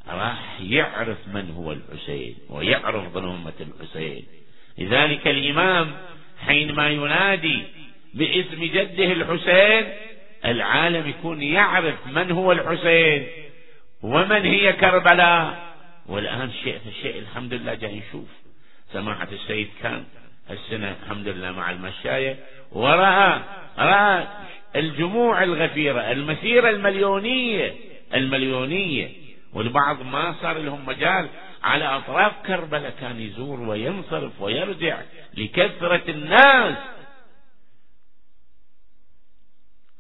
راح 0.08 0.60
يعرف 0.60 1.18
من 1.34 1.50
هو 1.50 1.72
الحسين 1.72 2.36
ويعرف 2.48 3.12
ظلمة 3.12 3.52
الحسين. 3.60 4.24
لذلك 4.78 5.28
الإمام 5.28 5.96
حينما 6.46 6.88
ينادي 6.88 7.62
باسم 8.16 8.64
جده 8.64 9.12
الحسين 9.12 9.92
العالم 10.44 11.08
يكون 11.08 11.42
يعرف 11.42 11.94
من 12.06 12.30
هو 12.30 12.52
الحسين 12.52 13.26
ومن 14.02 14.42
هي 14.42 14.72
كربلاء. 14.72 15.66
والآن 16.06 16.50
شيء 16.64 16.78
فشيء 16.78 17.18
الحمد 17.18 17.54
لله 17.54 17.74
جاي 17.74 18.02
نشوف. 18.08 18.28
سماحة 18.92 19.28
السيد 19.32 19.68
كان 19.82 20.04
السنة 20.50 20.96
الحمد 21.02 21.28
لله 21.28 21.52
مع 21.52 21.70
المشاية. 21.70 22.36
ورأى 22.72 23.40
رأى 23.78 24.26
الجموع 24.76 25.42
الغفيرة 25.42 26.00
المسيرة 26.12 26.70
المليونية 26.70 27.74
المليونية. 28.14 29.08
والبعض 29.52 30.02
ما 30.02 30.34
صار 30.42 30.58
لهم 30.58 30.86
مجال. 30.86 31.28
على 31.62 31.84
أطراف 31.84 32.32
كربلاء 32.46 32.94
كان 33.00 33.20
يزور 33.20 33.60
وينصرف 33.60 34.40
ويرجع 34.40 34.98
لكثرة 35.34 36.02
الناس. 36.08 36.76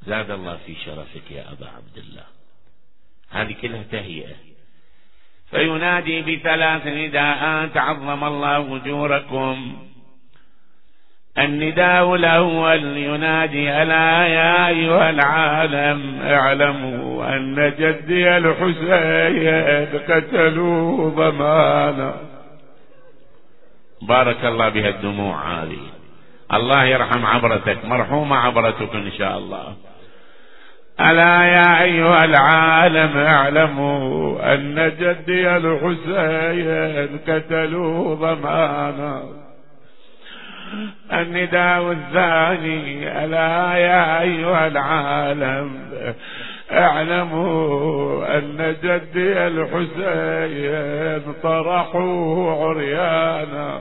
زاد 0.06 0.30
الله 0.30 0.58
في 0.66 0.74
شرفك 0.74 1.30
يا 1.30 1.44
أبا 1.52 1.66
عبد 1.76 1.96
الله. 1.96 2.24
هذه 3.30 3.54
كلها 3.62 3.82
تهيئة. 3.92 4.34
فينادي 5.50 6.22
بثلاث 6.22 6.86
نداءات 6.86 7.76
عظم 7.76 8.24
الله 8.24 8.76
أجوركم. 8.76 9.76
النداء 11.38 12.14
الأول 12.14 12.96
ينادي 12.96 13.82
ألا 13.82 14.26
يا 14.26 14.68
أيها 14.68 15.10
العالم 15.10 16.20
اعلموا 16.22 17.36
أن 17.36 17.74
جدي 17.78 18.36
الحسين 18.36 20.00
قتلوا 20.08 21.10
ضمانا. 21.10 22.20
بارك 24.02 24.44
الله 24.44 24.68
بها 24.68 24.88
الدموع 24.88 25.62
هذه. 25.62 25.80
الله 26.52 26.84
يرحم 26.84 27.26
عبرتك 27.26 27.84
مرحومة 27.84 28.36
عبرتك 28.36 28.94
إن 28.94 29.12
شاء 29.18 29.38
الله. 29.38 29.76
ألا 31.00 31.44
يا 31.44 31.82
أيها 31.82 32.24
العالم 32.24 33.16
اعلموا 33.16 34.54
أن 34.54 34.92
جدي 35.00 35.56
الحسين 35.56 37.18
قتلوا 37.28 38.14
ضمانا. 38.14 39.22
النداء 41.12 41.92
الثاني 41.92 43.24
ألا 43.24 43.74
يا 43.76 44.20
أيها 44.20 44.66
العالم 44.66 45.70
اعلموا 46.72 48.38
أن 48.38 48.76
جدي 48.82 49.46
الحسين 49.46 51.22
طرحوه 51.42 52.64
عريانا. 52.68 53.80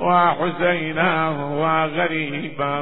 وحسينا 0.00 1.30
وغريبا 1.30 2.80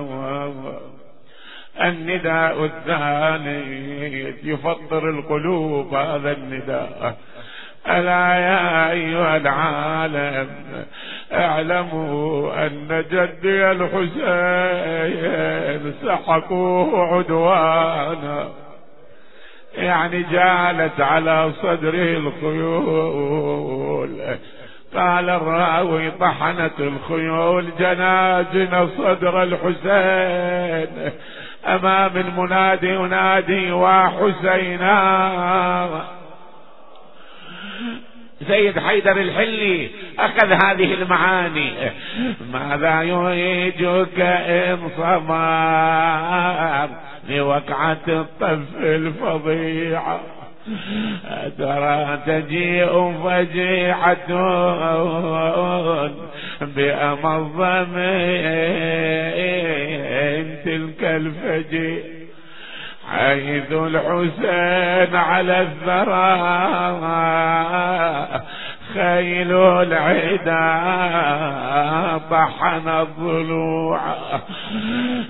النداء 1.83 2.65
الثاني 2.65 4.35
يفطر 4.43 5.11
القلوب 5.11 5.95
هذا 5.95 6.33
النداء. 6.33 7.17
ألا 7.89 8.35
يا 8.35 8.91
أيها 8.91 9.37
العالم 9.37 10.49
اعلموا 11.33 12.67
أن 12.67 13.05
جدي 13.11 13.71
الحسين 13.71 15.13
سحقوه 16.03 17.17
عدوانا. 17.17 18.49
يعني 19.75 20.23
جالت 20.23 21.01
على 21.01 21.53
صدره 21.63 22.17
الخيول. 22.17 24.11
قال 24.99 25.31
الراوي 25.31 26.11
طحنت 26.11 26.81
الخيول 26.81 27.67
جناجن 27.79 28.89
صدر 28.99 29.43
الحسين. 29.43 31.13
أمام 31.67 32.17
المنادي 32.17 32.89
ينادي 32.89 33.73
وحسينا. 33.73 34.89
سيد 38.49 38.79
حيدر 38.79 39.17
الحلي 39.17 39.91
أخذ 40.19 40.53
هذه 40.53 40.95
المعاني. 40.95 41.73
ماذا 42.53 43.03
يهيجك 43.03 44.21
إن 44.21 44.91
صمر 44.97 46.89
لوقعة 47.29 47.99
الطف 48.09 48.77
الفظيعة 48.77 50.21
ترى 51.59 52.19
تجيء 52.27 53.13
فجيعة 53.25 54.29
بأمظ 56.61 57.61
من 57.61 58.09
تلك 60.65 61.05
الفجيع 61.05 62.03
حيث 63.11 63.73
الحسين 63.73 65.17
على 65.17 65.61
الثرى 65.61 66.39
خيل 68.95 69.53
العدا 69.53 70.69
طحن 72.31 72.89
الضلوع. 72.89 74.01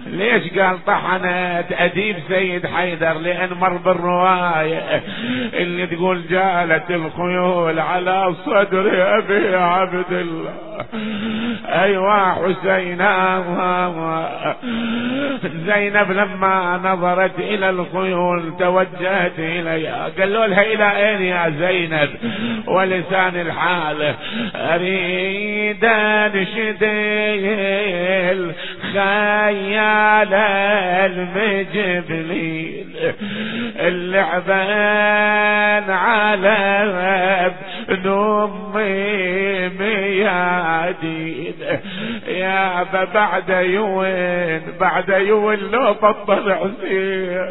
ليش 0.07 0.59
قال 0.59 0.85
طحنت؟ 0.85 1.65
أديب 1.73 2.17
سيد 2.29 2.67
حيدر 2.67 3.13
لأن 3.13 3.49
مر 3.61 3.77
بالرواية 3.77 5.03
اللي 5.53 5.87
تقول 5.87 6.23
جالت 6.31 6.91
الخيول 6.91 7.79
على 7.79 8.35
صدر 8.47 9.19
أبي 9.19 9.57
عبد 9.57 10.13
الله. 10.13 10.55
ايوا 11.65 12.33
حسينا 12.33 13.43
زينب 15.67 16.13
لما 16.13 16.81
نظرت 16.85 17.39
إلى 17.39 17.71
الخيول 17.71 18.57
توجهت 18.59 19.39
إليها. 19.39 20.09
قالوا 20.19 20.47
لها 20.47 20.63
إلى 20.63 21.09
أين 21.09 21.23
يا 21.23 21.51
زينب؟ 21.59 22.09
ولسان 22.67 23.37
الحال 23.49 24.15
أريد 24.57 25.85
انشد 25.85 26.83
الخيال 28.95 30.35
المجبلين. 31.09 32.95
اللعبان 33.79 35.09
على 35.91 37.53
نمي 37.91 39.69
ميادين. 39.69 41.55
يا 42.29 42.83
بعد 43.15 43.49
يوين 43.49 44.63
بعد 44.81 45.09
يوين 45.09 45.59
لو 45.59 45.93
بطل 45.93 46.55
حسين 46.55 47.51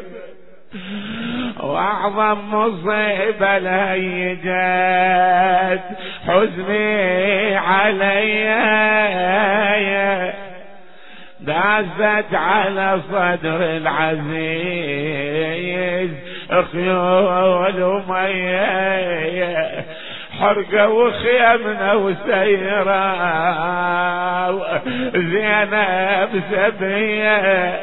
وأعظم 1.60 2.54
مصيبة 2.54 3.58
لهي 3.58 4.36
جات 4.36 5.84
حزني 6.28 7.56
علي. 7.56 8.48
دازت 11.40 12.34
على 12.34 13.00
صدر 13.12 13.62
العزيز. 13.78 15.08
خيول 16.72 18.04
ميه 18.08 19.86
حرقة 20.40 20.90
وخيمنا 20.90 21.94
وسيرة 21.94 23.18
زينب 25.16 26.44
سبية. 26.52 27.78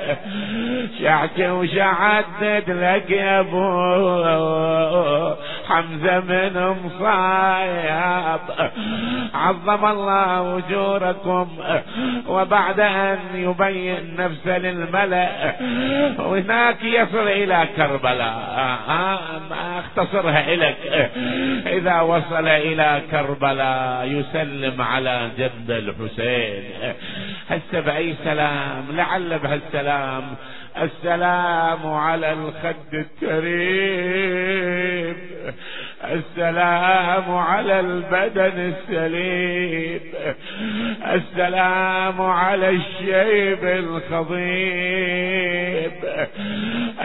شعتي 1.00 1.50
وشعدد 1.50 2.64
لك 2.68 3.10
يا 3.10 3.40
أبو 3.40 5.34
حمزة 5.68 6.20
من 6.20 6.76
مصايب. 6.84 8.40
عظم 9.34 9.86
الله 9.86 10.58
أجوركم 10.58 11.48
وبعد 12.28 12.80
أن 12.80 13.18
يبين 13.34 14.16
نفسه 14.18 14.58
للملأ. 14.58 15.28
هناك 16.18 16.84
يصل 16.84 17.28
إلى 17.28 17.68
كربلاء. 17.76 18.84
أختصرها 19.78 20.56
لك 20.56 21.10
إذا 21.66 22.00
وصل 22.00 22.43
إلى 22.48 23.02
كربلاء 23.10 24.06
يسلم 24.06 24.82
على 24.82 25.30
جد 25.38 25.70
الحسين. 25.70 26.64
هسه 27.50 27.80
بأي 27.80 28.14
سلام 28.24 28.84
لعل 28.90 29.38
بهالسلام. 29.38 30.22
السلام 30.82 31.92
على 31.92 32.32
الخد 32.32 33.04
الكريم. 33.22 35.16
السلام 36.04 37.34
على 37.34 37.80
البدن 37.80 38.74
السليم. 38.90 40.00
السلام 41.12 42.22
على 42.22 42.68
الشيب 42.68 43.64
الخضيب. 43.64 45.24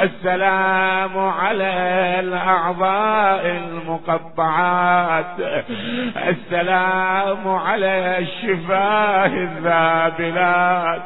السلام 0.03 1.17
على 1.17 1.73
الأعضاء 2.19 3.45
المقطعات. 3.45 5.28
السلام 6.33 7.47
على 7.47 8.17
الشفاه 8.19 9.25
الذابلات. 9.27 11.01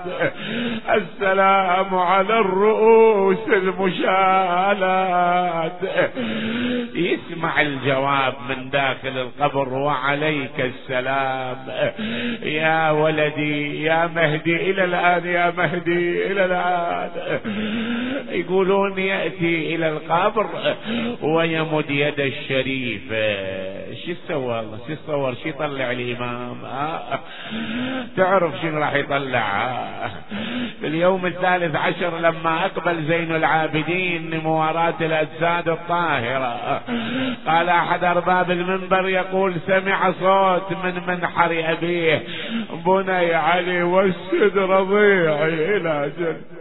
السلام 0.89 1.95
على 1.95 2.39
الرؤوس 2.39 3.47
المشالات. 3.47 4.51
يسمع 6.95 7.61
الجواب 7.61 8.34
من 8.49 8.69
داخل 8.69 9.17
القبر 9.17 9.74
وعليك 9.74 10.59
السلام. 10.59 11.57
يا 12.43 12.91
ولدي 12.91 13.84
يا 13.84 14.09
مهدي 14.15 14.55
إلى 14.71 14.84
الآن 14.84 15.28
يا 15.28 15.53
مهدي 15.57 16.32
إلى 16.32 16.45
الآن. 16.45 17.09
يقولون 18.30 18.99
يأتي 18.99 19.76
إلى 19.76 19.89
القبر 19.89 20.47
ويمد 21.21 21.89
يد 21.89 22.19
الشريفه 22.19 23.13
شو 24.14 24.20
سوى 24.28 24.59
الله 24.59 24.78
شو 24.88 24.95
صور 25.07 25.34
شو 25.34 25.49
يطلع 25.49 25.91
الامام 25.91 26.66
آه. 26.66 27.20
تعرف 28.18 28.53
شنو 28.61 28.80
راح 28.80 28.93
يطلع؟ 28.93 29.78
في 30.82 30.88
اليوم 30.88 31.26
الثالث 31.26 31.76
عشر 31.76 32.18
لما 32.18 32.66
أقبل 32.66 33.03
زين 33.03 33.36
العابدين 33.36 34.41
مواراة 34.43 34.93
الأجساد 35.01 35.70
الطاهرة. 35.70 36.82
قال 37.47 37.70
أحد 37.70 38.03
أرباب 38.03 38.51
المنبر 38.51 39.07
يقول 39.09 39.53
سمع 39.68 40.11
صوت 40.11 40.72
من 40.84 41.01
منحر 41.07 41.64
أبيه 41.66 42.24
بني 42.86 43.34
علي 43.34 43.84
وسد 43.84 44.57
رضيعي 44.57 45.78
إلى 45.78 46.11
جنب. 46.20 46.53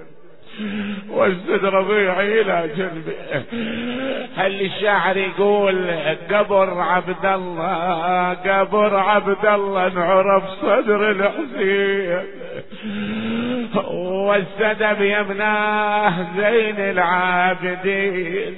واسد 1.08 1.64
رضيعي 1.64 2.40
إلى 2.40 2.70
جنبي 2.76 3.16
هل 4.36 4.60
الشاعر 4.60 5.16
يقول 5.16 5.90
قبر 6.30 6.80
عبد 6.80 7.26
الله 7.26 8.32
قبر 8.32 8.96
عبد 8.96 9.46
الله 9.46 9.86
انعرف 9.86 10.44
صدر 10.62 11.10
الحسين. 11.10 12.26
والسدب 13.84 15.00
يمناه 15.00 16.26
زين 16.36 16.78
العابدين. 16.78 18.54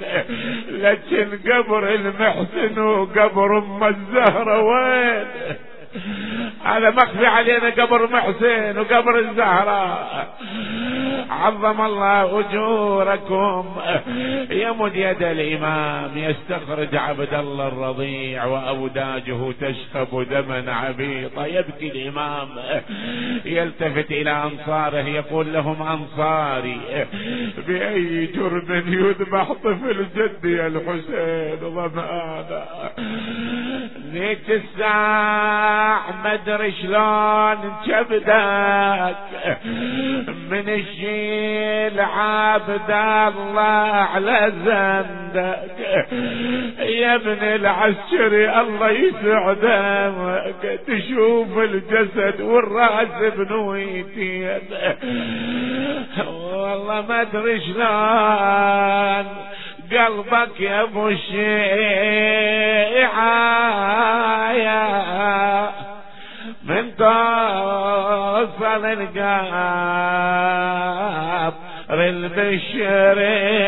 لكن 0.71 1.27
قبر 1.51 1.93
المحسن 1.93 2.79
وقبر 2.79 3.57
أم 3.57 3.83
الزهرة 3.83 4.59
وين؟ 4.61 5.25
هذا 6.65 6.89
مخفي 6.89 7.25
علينا 7.25 7.69
قبر 7.69 8.09
محسن 8.11 8.77
وقبر 8.77 9.19
الزهراء 9.19 10.37
عظم 11.29 11.81
الله 11.81 12.39
أجوركم. 12.39 13.65
يمد 14.49 14.95
يد 14.95 15.23
الإمام 15.23 16.11
يستخرج 16.15 16.95
عبد 16.95 17.33
الله 17.33 17.67
الرضيع 17.67 18.45
وأوداجه 18.45 19.51
تشخب 19.61 20.27
دما 20.29 20.73
عبيطا 20.73 21.45
يبكي 21.45 21.91
الإمام 21.91 22.49
يلتفت 23.45 24.11
إلى 24.11 24.31
أنصاره 24.31 25.07
يقول 25.07 25.53
لهم 25.53 25.81
أنصاري 25.81 26.81
بأي 27.67 28.25
جرم 28.25 28.83
يذبح 28.87 29.51
طفل 29.51 30.05
جدي 30.15 30.67
الحسين 30.67 31.59
ضمانا 31.61 32.65
ذيك 34.13 34.49
الساعة. 34.49 35.84
مدري 36.23 36.71
شلون 36.71 37.59
كبدك 37.87 39.15
من 40.51 40.69
الشيل 40.69 41.99
عبد 41.99 42.91
الله 42.91 43.91
على 44.13 44.53
زندك 44.65 45.79
يا 46.79 47.15
ابن 47.15 47.43
العسكري 47.43 48.61
الله 48.61 48.89
يسعدك. 48.89 50.79
تشوف 50.87 51.57
الجسد 51.57 52.41
والرأس 52.41 53.33
بنويتين 53.37 54.59
والله 56.27 57.01
ما 57.09 57.21
أدري 57.21 57.59
شلون. 57.59 59.25
قلبك 59.91 60.59
يا 60.59 60.81
أبو 60.83 61.07
الشيعة 61.09 61.45
من 66.63 66.95
توصل 66.95 68.85
القاب 68.85 70.05
البشريع 72.85 73.65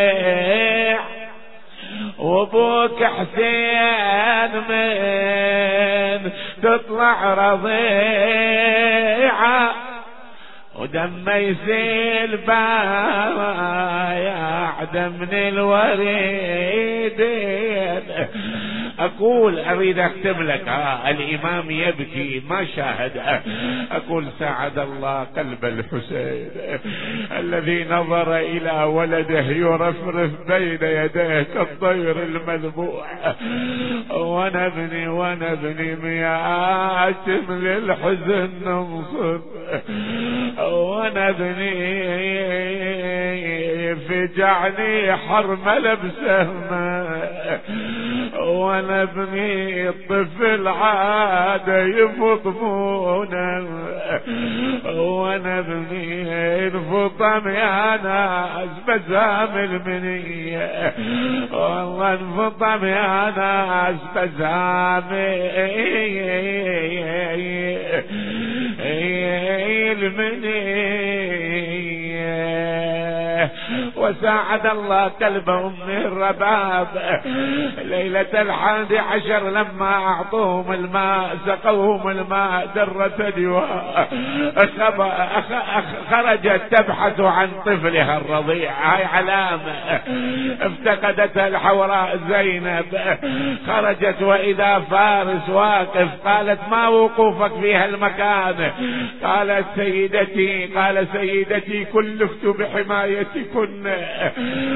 وأبوك 2.19 3.03
حسين 3.03 4.53
من 4.69 6.31
تطلع 6.63 7.33
رضيعه 7.53 8.27
ودم 10.77 11.29
يسيل 11.29 12.37
بايع 12.37 13.77
دم 14.93 15.27
الوريدين 15.33 17.07
أقول 18.99 19.59
أريد 19.59 19.99
اختم 19.99 20.43
لك. 20.43 20.67
آه 20.67 21.09
الإمام 21.09 21.71
يبكي 21.71 22.43
ما 22.49 22.65
شاهد. 22.75 23.11
أقول 23.91 24.25
ساعد 24.39 24.79
الله 24.79 25.23
قلب 25.23 25.65
الحسين. 25.65 26.49
الذي 27.39 27.85
نظر 27.89 28.37
إلى 28.37 28.83
ولده 28.83 29.41
يرفرف 29.41 30.31
بين 30.47 30.79
يديه 30.81 31.41
كالطير 31.41 32.23
المذبوح. 32.23 33.35
وأنا 34.11 34.65
ابني 34.65 35.07
وأنا 35.07 35.53
ابني 35.53 35.95
مياتم 35.95 37.45
للحزن 37.49 38.49
ننصر. 38.65 39.39
وأنا 40.61 41.29
ابني 41.29 41.77
فجعني 43.95 45.15
حرمل 45.15 45.95
بسهمه 45.95 47.07
وأنا 48.37 48.86
ابني 48.89 49.89
الطفل 49.89 50.67
عاد 50.67 51.67
يفطمونه 51.95 53.67
وأنا 54.85 55.59
ابني 55.59 56.67
انفطم 56.67 57.47
يا 57.47 57.97
ناس 58.03 58.69
بزامل 58.87 59.81
مني 59.85 60.57
والله 61.53 62.13
انفطم 62.13 62.85
يا 62.85 63.33
ناس 63.37 63.95
بزامل 64.15 65.47
وساعد 73.97 74.65
الله 74.65 75.11
كلب 75.19 75.49
أم 75.49 75.73
الرباب. 75.89 76.87
ليلة 77.83 78.41
الحادي 78.41 78.99
عشر 78.99 79.49
لما 79.49 79.91
أعطوهم 79.91 80.73
الماء 80.73 81.37
سقوهم 81.45 82.09
الماء 82.09 82.67
درة 82.75 83.29
دواء. 83.37 84.09
خرجت 86.11 86.61
تبحث 86.71 87.19
عن 87.19 87.49
طفلها 87.65 88.17
الرضيع. 88.17 88.71
هاي 88.71 89.05
علامة. 89.05 89.99
افتقدتها 90.61 91.47
الحوراء 91.47 92.19
زينب. 92.29 92.85
خرجت 93.67 94.21
وإذا 94.21 94.79
فارس 94.79 95.49
واقف 95.49 96.07
قالت 96.25 96.59
ما 96.71 96.87
وقوفك 96.87 97.51
في 97.61 97.75
هالمكان؟ 97.75 98.71
قالت 99.23 99.65
سيدتي 99.75 100.65
قال 100.65 101.07
سيدتي 101.13 101.85
كلفت 102.07 102.45
بحمايتكن. 102.45 103.87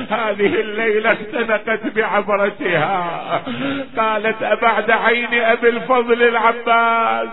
هذه 0.10 0.56
الليلة 0.62 1.12
اختنقت 1.12 1.96
بعبرتها. 1.96 3.44
قالت 3.98 4.44
أبعد 4.44 4.92
عين 4.92 5.34
أبي 5.34 5.70
الفضل 5.70 6.24
العباس. 6.24 7.30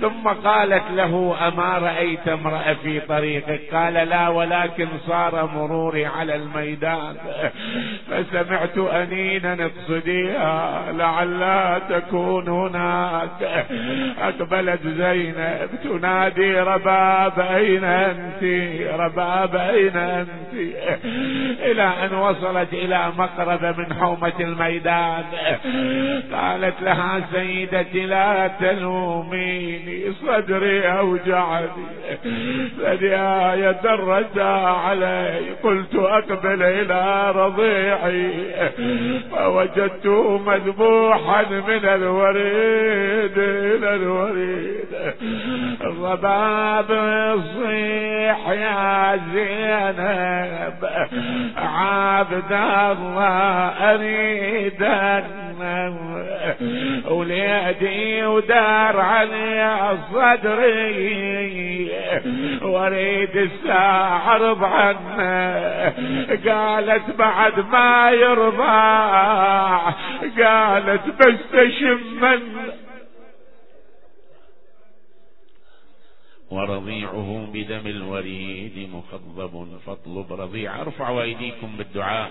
ثم 0.00 0.28
قالت 0.28 0.82
له 0.96 1.36
أما 1.48 1.78
رأيت 1.78 2.28
امرأة 2.28 2.76
في 2.82 3.00
طريقك؟ 3.00 3.60
قال 3.72 3.94
لا 3.94 4.28
ولكن 4.28 4.88
صار 5.06 5.50
مروري 5.54 6.06
على 6.06 6.36
الميدان. 6.36 7.16
فسمعت 8.10 8.78
أنينا 8.78 9.56
اقصديها 9.64 10.84
لعلها 10.92 11.78
تكون 11.78 12.48
هناك. 12.48 13.66
أقبلت 14.20 14.80
زينب 14.86 15.68
تنادي 15.84 16.60
رباب 16.60 17.40
أين 17.40 17.84
أنت؟ 17.84 18.42
رباب 18.86 19.56
أين 19.56 19.96
أنت. 19.96 20.28
إلى 21.62 21.82
أن 21.82 22.14
وصلت 22.14 22.72
إلى 22.72 23.12
مقربة 23.18 23.74
من 23.78 23.94
حومة 24.00 24.32
الميدان. 24.40 25.24
قالت 26.32 26.82
لها 26.82 27.20
سيدتي 27.32 28.06
لا 28.06 28.50
تلوميني. 28.60 30.12
صدري 30.26 30.88
أوجعني. 30.88 31.68
فدياي 32.82 33.74
درجا 33.84 34.44
علي. 34.84 35.40
قلت 35.62 35.94
أقبل 35.94 36.62
إلى 36.62 37.32
رضيعي. 37.36 38.30
فوجدته 39.30 40.38
مذبوحا 40.38 41.42
من 41.42 41.84
الوريد 41.84 43.38
إلى 43.38 43.94
الوريد. 43.94 44.88
الرباب 45.80 46.88
صيح 47.38 48.48
يا 48.48 48.67
زينب 49.32 50.80
عبد 51.56 52.52
الله 52.52 53.68
أريد 53.94 54.82
وليدي 57.10 58.26
ودار 58.26 59.00
علي 59.00 59.96
صدري. 60.12 61.90
وأريد 62.62 63.36
الساعة 63.36 64.64
عنه 64.64 65.18
قالت 66.46 67.16
بعد 67.18 67.52
ما 67.72 68.10
يرضى 68.10 68.98
قالت 70.42 71.02
بس 71.20 71.38
تشمن 71.52 72.40
ورضيعه 76.50 77.48
بدم 77.52 77.86
الوريد 77.86 78.90
مخضب 78.92 79.78
فاطلب 79.86 80.32
رضيع 80.32 80.80
ارفعوا 80.80 81.22
ايديكم 81.22 81.76
بالدعاء 81.76 82.30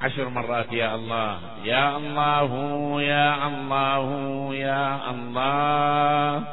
عشر 0.00 0.28
مرات 0.28 0.72
يا 0.72 0.94
الله 0.94 1.38
يا 1.64 1.96
الله 1.96 3.02
يا 3.02 3.46
الله 3.46 4.08
يا 4.54 5.10
الله 5.10 6.44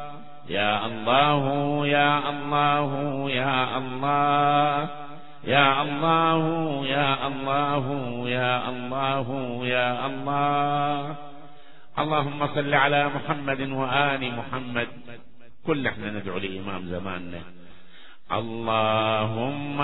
يا 0.50 0.86
الله 0.86 1.86
يا 1.86 2.30
الله 2.30 2.92
يا 3.38 3.78
الله 3.78 4.90
يا 5.44 5.82
الله 5.82 6.44
يا 6.86 7.28
الله 7.28 7.86
يا 8.30 8.70
الله 8.70 9.28
يا 9.66 10.06
الله 10.06 11.16
اللهم 12.00 12.48
صل 12.56 12.74
على 12.74 13.02
محمد 13.08 13.62
وآل 13.62 14.36
محمد 14.36 14.88
كل 15.66 15.88
إحنا 15.88 16.12
ندعو 16.12 16.38
لإمام 16.38 16.86
زماننا. 16.86 17.42
اللهم 18.32 19.78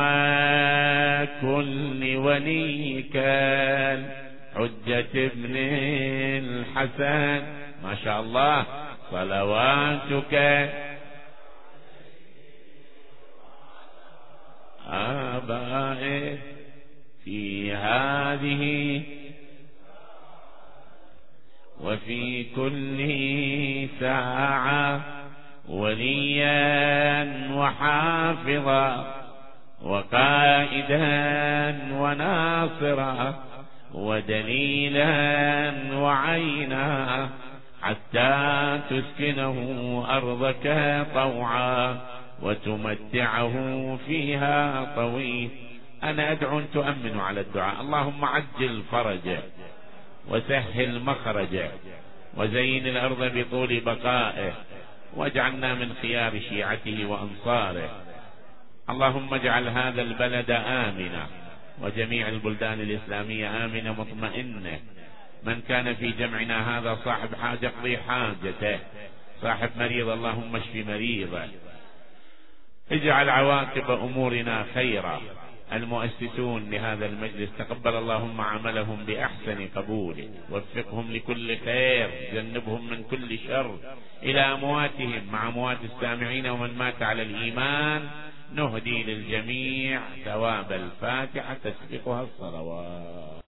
كن 1.41 1.99
لوليك 1.99 3.17
حجة 4.55 5.13
ابن 5.15 5.55
الحسن. 6.45 7.41
ما 7.84 7.95
شاء 8.03 8.21
الله. 8.21 8.65
صلواتك. 9.11 10.34
آبائه 14.88 16.38
في 17.23 17.73
هذه 17.73 19.03
وفي 21.82 22.43
كل 22.43 22.99
ساعة. 23.99 25.14
وليا 25.70 27.26
وحافظا 27.53 29.16
وقائدا 29.82 31.05
وناصرا 31.91 33.43
ودليلا 33.93 35.13
وعينا 35.93 37.30
حتى 37.82 38.80
تسكنه 38.89 39.57
أرضك 40.09 40.66
طوعا 41.13 41.97
وتمتعه 42.41 43.55
فيها 44.07 44.86
طويل 44.95 45.49
أنا 46.03 46.32
أدعو 46.32 46.59
أن 46.59 46.66
تؤمنوا 46.74 47.24
على 47.24 47.41
الدعاء. 47.41 47.82
اللهم 47.82 48.26
عجل 48.26 48.84
فرجه 48.91 49.39
وسهل 50.30 50.99
مخرجه 50.99 51.70
وزين 52.38 52.88
الأرض 52.88 53.32
بطول 53.38 53.80
بقائه. 53.80 54.53
واجعلنا 55.16 55.74
من 55.74 55.93
خيار 56.01 56.39
شيعته 56.39 57.05
وأنصاره. 57.05 58.01
اللهم 58.89 59.34
اجعل 59.34 59.68
هذا 59.68 60.01
البلد 60.01 60.51
آمنا 60.51 61.28
وجميع 61.82 62.28
البلدان 62.28 62.82
الإسلامية 62.82 63.66
آمنة 63.66 63.93
مطمئنة 63.93 64.80
من 65.43 65.61
كان 65.61 65.95
في 65.95 66.11
جمعنا 66.11 66.78
هذا 66.78 66.97
صاحب 67.05 67.36
حاجة 67.36 67.68
اقضي 67.68 67.97
حاجته. 67.97 68.80
صاحب 69.41 69.70
مريض 69.78 70.09
اللهم 70.09 70.55
اشف 70.55 70.76
مريضه. 70.76 71.47
اجعل 72.91 73.30
عواقب 73.30 73.91
أمورنا 73.91 74.66
خيرا. 74.74 75.22
المؤسسون 75.74 76.70
لهذا 76.72 77.05
المجلس 77.05 77.49
تقبل 77.57 77.95
اللهم 77.95 78.41
عملهم 78.41 79.05
بأحسن 79.05 79.68
قبول. 79.76 80.30
وفقهم 80.51 81.11
لكل 81.11 81.57
خير 81.57 82.09
جنبهم 82.34 82.89
من 82.89 83.03
كل 83.03 83.39
شر. 83.47 83.80
إلى 84.24 84.41
أمواتهم 84.41 85.22
مع 85.32 85.47
أموات 85.47 85.78
السامعين 85.84 86.47
ومن 86.47 86.78
مات 86.78 87.01
على 87.01 87.22
الإيمان 87.22 88.09
نهدي 88.55 89.03
للجميع 89.03 90.01
ثواب 90.26 90.72
الفاتحة 90.72 91.57
تسبقها 91.63 92.24
الصلوات. 92.24 93.41